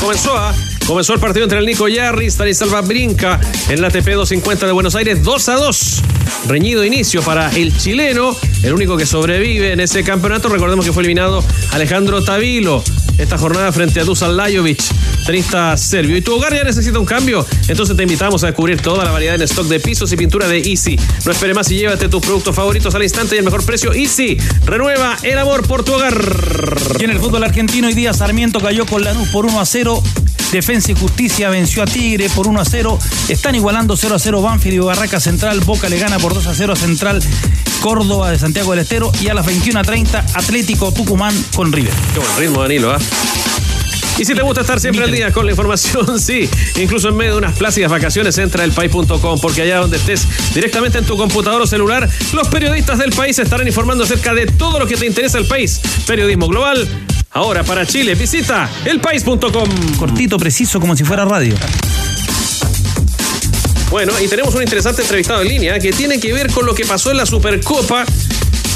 [0.00, 0.54] Comenzó, ¿ah?
[0.86, 4.72] comenzó el partido entre el Nico Yarri y Stanislava Brinca en la TP 250 de
[4.72, 6.02] Buenos Aires 2 a 2.
[6.46, 10.48] Reñido inicio para el chileno, el único que sobrevive en ese campeonato.
[10.48, 12.82] Recordemos que fue eliminado Alejandro Tavilo
[13.18, 14.80] esta jornada frente a Dusan Lajovic,
[15.26, 16.16] tenista serbio.
[16.16, 17.44] ¿Y tu hogar ya necesita un cambio?
[17.66, 20.58] Entonces te invitamos a descubrir toda la variedad en stock de pisos y pintura de
[20.58, 20.98] Easy.
[21.24, 23.92] No espere más y llévate tus productos favoritos al instante y el mejor precio.
[23.92, 26.16] Easy, renueva el amor por tu hogar.
[27.00, 29.87] Y en el fútbol argentino hoy día Sarmiento cayó con Lanús por 1 a 0.
[30.52, 32.98] Defensa y Justicia venció a Tigre por 1 a 0.
[33.28, 35.60] Están igualando 0 a 0 Banfield y Barraca Central.
[35.60, 37.22] Boca le gana por 2 a 0 a Central
[37.80, 39.12] Córdoba de Santiago del Estero.
[39.20, 41.92] Y a las 21 a 30 Atlético Tucumán con River.
[42.14, 42.98] Qué buen ritmo, Danilo, ¿ah?
[44.18, 47.32] Y si te gusta estar siempre al día con la información, sí, incluso en medio
[47.32, 51.62] de unas plácidas vacaciones, entra al país.com, porque allá donde estés, directamente en tu computador
[51.62, 55.38] o celular, los periodistas del país estarán informando acerca de todo lo que te interesa
[55.38, 55.80] el país.
[56.04, 56.88] Periodismo global.
[57.30, 59.96] Ahora para Chile, visita elpaís.com.
[59.98, 61.54] Cortito, preciso, como si fuera radio.
[63.90, 66.84] Bueno, y tenemos un interesante entrevistado en línea que tiene que ver con lo que
[66.84, 68.04] pasó en la Supercopa.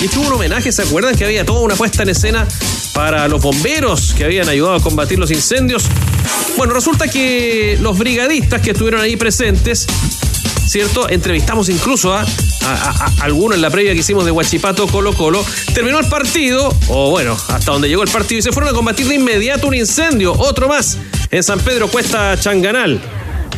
[0.00, 1.14] Y tuvo un homenaje, ¿se acuerdan?
[1.14, 2.46] Que había toda una puesta en escena
[2.92, 5.84] para los bomberos que habían ayudado a combatir los incendios.
[6.56, 9.86] Bueno, resulta que los brigadistas que estuvieron ahí presentes,
[10.72, 11.06] ¿cierto?
[11.10, 12.24] Entrevistamos incluso a,
[13.20, 15.44] algunos en la previa que hicimos de Huachipato Colo Colo.
[15.74, 19.06] Terminó el partido, o bueno, hasta donde llegó el partido, y se fueron a combatir
[19.06, 20.96] de inmediato un incendio, otro más,
[21.30, 22.98] en San Pedro Cuesta Changanal.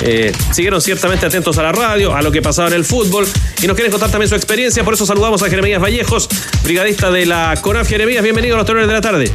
[0.00, 3.28] Eh, siguieron ciertamente atentos a la radio, a lo que pasaba en el fútbol
[3.62, 4.82] y nos quieren contar también su experiencia.
[4.82, 6.28] Por eso saludamos a Jeremías Vallejos,
[6.64, 7.88] brigadista de la CONAF.
[7.88, 9.30] Jeremías, bienvenido a los tenores de la tarde.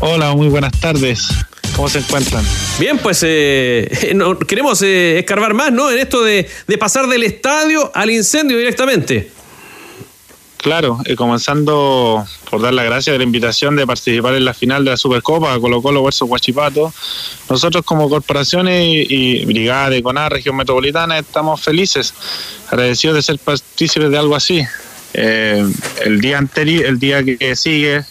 [0.00, 1.28] Hola, muy buenas tardes.
[1.76, 2.44] ¿Cómo se encuentran?
[2.80, 3.88] Bien, pues eh,
[4.48, 5.90] queremos eh, escarbar más, ¿no?
[5.90, 9.36] En esto de, de pasar del estadio al incendio directamente.
[10.66, 14.84] Claro, eh, comenzando por dar las gracias de la invitación de participar en la final
[14.84, 16.92] de la Supercopa Colo Colo versus Huachipato.
[17.48, 22.12] Nosotros como corporaciones y, brigada de CONAR, región metropolitana, estamos felices,
[22.68, 24.60] agradecidos de ser partícipes de algo así.
[25.14, 25.64] Eh,
[26.04, 28.02] el día anterior, el día que, sigue,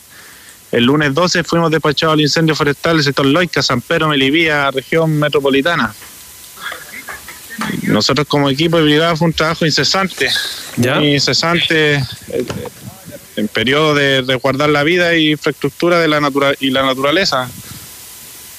[0.76, 5.18] el lunes 12 fuimos despachados al incendio forestal del sector Loica, San Pedro, Melivía, región
[5.18, 5.94] metropolitana
[7.84, 10.30] nosotros como equipo de brigada fue un trabajo incesante,
[10.78, 12.46] muy incesante eh,
[13.36, 17.50] en periodo de resguardar la vida e infraestructura de la natura y la naturaleza.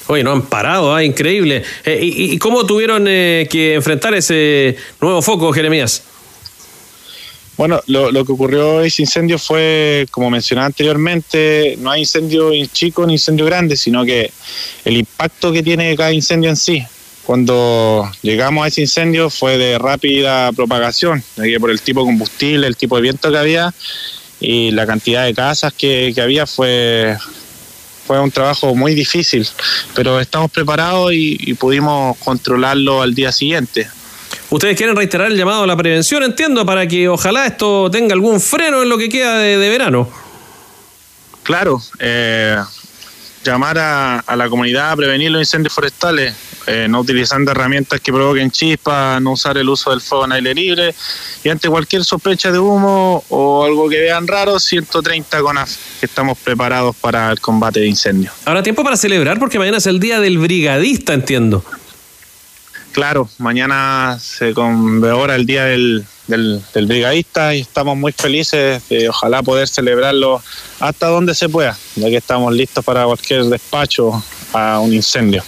[0.08, 1.02] Oye, no han parado, ¿ah?
[1.02, 1.64] increíble.
[1.84, 6.04] Eh, y, cómo tuvieron eh, que enfrentar ese nuevo foco, Jeremías?
[7.57, 13.07] Bueno, lo, lo, que ocurrió ese incendio fue, como mencionaba anteriormente, no hay incendio chico
[13.07, 14.30] ni incendio grande, sino que
[14.84, 16.84] el impacto que tiene cada incendio en sí.
[17.26, 21.24] Cuando llegamos a ese incendio fue de rápida propagación,
[21.59, 23.74] por el tipo de combustible, el tipo de viento que había
[24.38, 27.16] y la cantidad de casas que, había fue,
[28.07, 29.44] fue un trabajo muy difícil,
[29.94, 33.88] pero estamos preparados y, pudimos controlarlo al día siguiente.
[34.51, 38.40] Ustedes quieren reiterar el llamado a la prevención, entiendo, para que ojalá esto tenga algún
[38.40, 40.09] freno en lo que queda de, verano.
[41.42, 42.57] Claro, eh,
[43.44, 46.34] llamar a, a, la comunidad a prevenir los incendios forestales.
[46.68, 50.53] Eh, no utilizando herramientas que provoquen chispas, no usar el uso del fuego en aire
[50.53, 50.94] libre
[51.44, 55.70] y ante cualquier sospecha de humo o algo que vean raro, 130 CONAF,
[56.01, 58.34] que estamos preparados para el combate de incendios.
[58.44, 61.64] Ahora tiempo para celebrar porque mañana es el día del brigadista, entiendo.
[62.97, 69.11] Claro, mañana se conmemora el día del, del, del, brigadista y estamos muy felices de
[69.11, 70.42] ojalá poder celebrarlo
[70.80, 74.24] hasta donde se pueda, ya que estamos listos para cualquier despacho
[74.55, 75.42] a un incendio.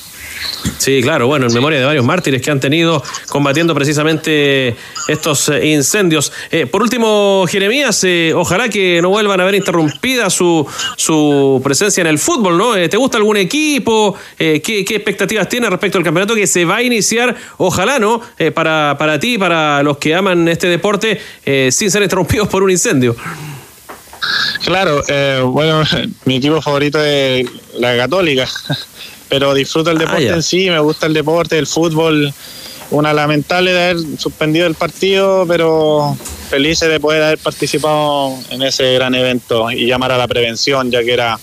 [0.78, 4.76] Sí, claro, bueno, en memoria de varios mártires que han tenido combatiendo precisamente
[5.08, 6.32] estos eh, incendios.
[6.50, 10.66] Eh, por último, Jeremías, eh, ojalá que no vuelvan a ver interrumpida su,
[10.96, 12.74] su presencia en el fútbol, ¿no?
[12.88, 14.16] ¿Te gusta algún equipo?
[14.36, 17.36] ¿qué, ¿qué, expectativas tienes respecto al campeonato que se va a iniciar?
[17.56, 18.22] Ojalá, ¿no?
[18.54, 21.20] para, para ti, para los que aman este deporte,
[21.70, 23.16] sin ser interrumpidos por un incendio.
[24.64, 25.02] Claro,
[25.46, 25.82] bueno,
[26.24, 27.46] mi equipo favorito es
[27.78, 28.48] la Católica
[29.28, 32.32] pero disfruto el ah, deporte en sí, me gusta el deporte, el fútbol.
[32.90, 36.16] Una lamentable de haber suspendido el partido, pero
[36.48, 41.04] felices de poder haber participado en ese gran evento y llamar a la prevención, ya
[41.04, 41.38] que era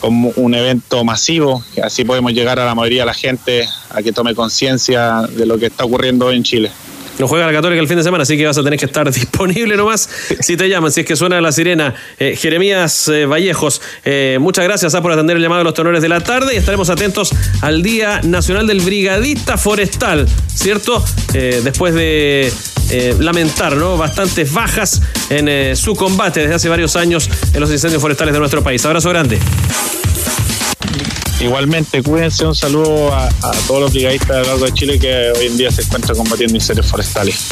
[0.00, 4.12] como un evento masivo, así podemos llegar a la mayoría de la gente a que
[4.12, 6.72] tome conciencia de lo que está ocurriendo hoy en Chile.
[7.18, 9.10] No juega la Católica el fin de semana, así que vas a tener que estar
[9.12, 10.08] disponible nomás
[10.40, 11.94] si te llaman, si es que suena la sirena.
[12.18, 16.02] Eh, Jeremías eh, Vallejos, eh, muchas gracias ah, por atender el llamado de los tenores
[16.02, 21.04] de la tarde y estaremos atentos al Día Nacional del Brigadista Forestal, ¿cierto?
[21.32, 22.52] después de
[23.20, 23.96] lamentar, ¿no?
[23.96, 25.00] Bastantes bajas
[25.30, 28.84] en su combate desde hace varios años en los incendios forestales de nuestro país.
[28.84, 29.38] Abrazo grande.
[31.42, 33.28] Igualmente, cuídense, un saludo a,
[33.66, 36.86] todos los brigadistas de largo de Chile que hoy en día se encuentran combatiendo incendios
[36.86, 37.48] forestales.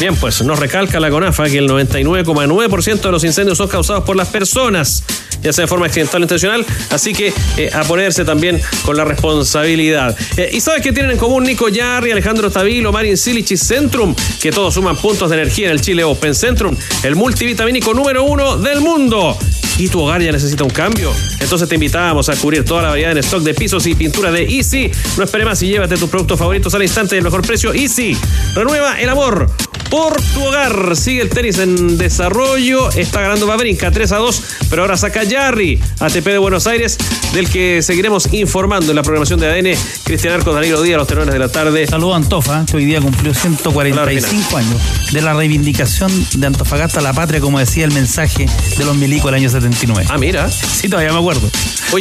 [0.00, 4.14] Bien, pues nos recalca la CONAFA que el 99,9% de los incendios son causados por
[4.14, 5.02] las personas,
[5.42, 9.04] ya sea de forma accidental o intencional, así que eh, a ponerse también con la
[9.04, 10.16] responsabilidad.
[10.36, 14.14] Eh, ¿Y sabes qué tienen en común Nico Yarri, Alejandro Tabilo, Marin Silich y Centrum?
[14.40, 18.56] Que todos suman puntos de energía en el Chile Open Centrum, el multivitamínico número uno
[18.56, 19.36] del mundo.
[19.78, 21.12] ¿Y tu hogar ya necesita un cambio?
[21.40, 24.44] Entonces te invitamos a cubrir toda la variedad en stock de pisos y pintura de
[24.44, 24.92] Easy.
[25.16, 27.72] No espere más y llévate tus productos favoritos al instante y el mejor precio.
[27.72, 28.16] Easy.
[28.54, 29.48] Renueva el amor
[29.90, 30.96] por tu hogar.
[30.96, 32.90] Sigue el tenis en desarrollo.
[32.92, 36.98] Está ganando Babrinka 3 a 2, pero ahora saca Jarry, ATP de Buenos Aires,
[37.32, 39.78] del que seguiremos informando en la programación de ADN.
[40.04, 41.86] Cristian Arcos, Danilo Díaz, los telones de la tarde.
[41.86, 44.80] Saludo a Antofa, que hoy día cumplió 145 años
[45.12, 49.26] de la reivindicación de Antofagasta a la patria, como decía el mensaje de los milicos
[49.26, 50.08] del año 79.
[50.10, 50.50] Ah, mira.
[50.50, 51.50] Sí, todavía me acuerdo.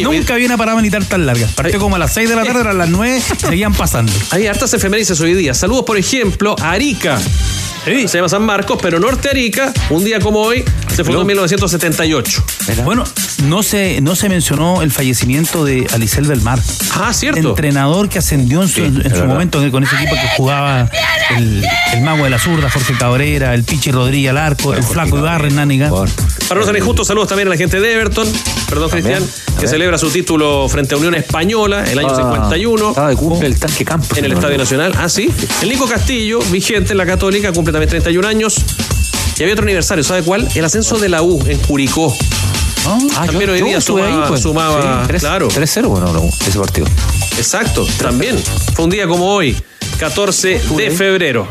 [0.04, 1.48] Nunca vi una parada militar tan larga.
[1.56, 4.12] Partió como a las 6 de la tarde, eran las 9, seguían pasando.
[4.32, 5.54] Hay hartas efemérides hoy día.
[5.54, 7.20] Saludos, por ejemplo, a Arica.
[7.88, 10.64] Se llama San Marcos, pero Norte Arica, un día como hoy,
[10.94, 12.44] se fundó en 1978.
[12.84, 13.06] Bueno,
[13.46, 16.60] no se, no se mencionó el fallecimiento de Alicel del Mar.
[16.96, 17.50] Ah, cierto.
[17.50, 19.26] Entrenador que ascendió en su, en su verdad.
[19.28, 20.90] momento con ese equipo que jugaba
[21.38, 21.64] el,
[21.94, 25.50] el mago de la zurda, Jorge Cabrera, el Pichi Rodríguez al arco, el flaco Ibarra,
[25.50, 25.90] Nániga.
[26.50, 28.28] Para no ser injustos, saludos también a la gente de Everton,
[28.70, 29.24] perdón Cristian,
[29.60, 32.90] que celebra su título frente a Unión Española el año Ah, 51.
[32.90, 34.08] Estaba de cumple el tanque campo.
[34.16, 34.94] En el Estadio Nacional.
[34.98, 35.30] Ah, sí.
[35.62, 38.56] El Nico Castillo, vigente en la Católica, cumple también 31 años.
[39.38, 40.48] Y había otro aniversario, ¿sabe cuál?
[40.56, 42.16] El ascenso de la U en Curicó.
[42.86, 44.42] Ah, también yo- hoy día sumaba, ahí, pues.
[44.42, 45.48] sumaba- Sí, tres- claro.
[45.50, 46.88] 3-0, bueno, no, ese partido.
[47.38, 48.36] Exacto, también.
[48.74, 49.56] Fue un día como hoy,
[50.00, 51.48] 14 de febrero.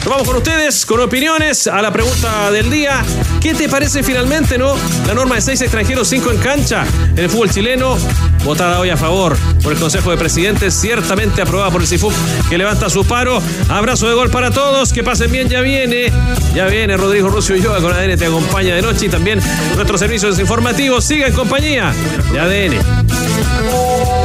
[0.00, 3.04] Nos vamos con ustedes, con opiniones a la pregunta del día.
[3.40, 4.74] ¿Qué te parece finalmente, no?
[5.06, 7.98] La norma de seis extranjeros, cinco en cancha en el fútbol chileno,
[8.44, 12.14] votada hoy a favor por el Consejo de Presidentes, ciertamente aprobada por el CIFUC,
[12.48, 13.42] que levanta su paro.
[13.68, 16.10] Abrazo de gol para todos, que pasen bien, ya viene.
[16.54, 19.40] Ya viene Rodrigo Rucio Yoga con ADN, te acompaña de noche y también
[19.76, 21.04] nuestros servicios informativos.
[21.04, 21.92] Siga en compañía
[22.32, 24.19] de ADN.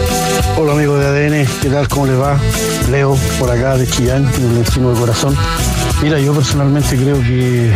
[0.57, 1.85] Hola amigos de ADN, ¿qué tal?
[1.89, 2.39] ¿Cómo les va?
[2.89, 5.35] Leo, por acá de Chillán, en el encino de corazón.
[6.01, 7.73] Mira, yo personalmente creo que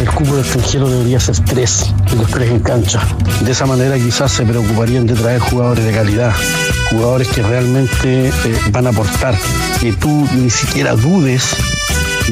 [0.00, 3.02] el cupo de extranjero debería ser tres, los tres en cancha.
[3.42, 6.32] De esa manera quizás se preocuparían de traer jugadores de calidad,
[6.90, 8.32] jugadores que realmente eh,
[8.70, 9.34] van a aportar,
[9.78, 11.54] que tú ni siquiera dudes,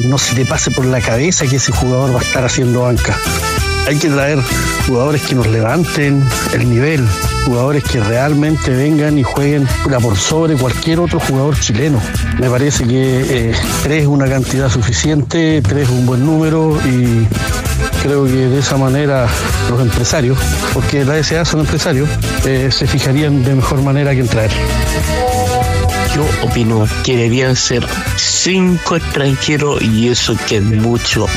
[0.05, 3.15] no se te pase por la cabeza que ese jugador va a estar haciendo banca.
[3.87, 4.39] Hay que traer
[4.87, 6.23] jugadores que nos levanten
[6.53, 7.07] el nivel,
[7.45, 12.01] jugadores que realmente vengan y jueguen puta, por sobre cualquier otro jugador chileno.
[12.39, 17.27] Me parece que eh, tres es una cantidad suficiente, tres es un buen número y
[18.01, 19.27] creo que de esa manera
[19.69, 20.37] los empresarios,
[20.73, 22.09] porque la SA son empresarios,
[22.45, 24.51] eh, se fijarían de mejor manera que en traer.
[26.15, 27.85] Yo opino que deberían ser
[28.15, 31.27] cinco extranjeros y eso que es mucho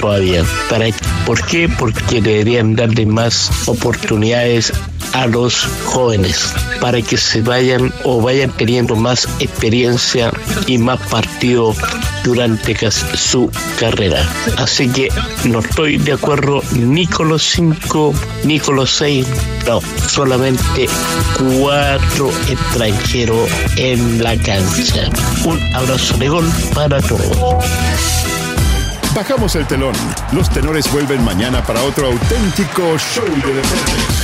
[0.00, 0.42] todavía.
[0.70, 0.86] ¿Para,
[1.26, 1.68] ¿Por qué?
[1.68, 4.72] Porque deberían darle más oportunidades
[5.14, 10.30] a los jóvenes para que se vayan o vayan teniendo más experiencia
[10.66, 11.74] y más partido
[12.24, 14.28] durante su carrera.
[14.58, 15.08] Así que
[15.44, 18.12] no estoy de acuerdo ni con los cinco
[18.42, 19.26] ni con los seis,
[19.66, 20.88] no, solamente
[21.60, 25.08] cuatro extranjeros en la cancha.
[25.44, 27.38] Un abrazo de gol para todos.
[29.14, 29.94] Bajamos el telón.
[30.32, 34.23] Los tenores vuelven mañana para otro auténtico show de deportes.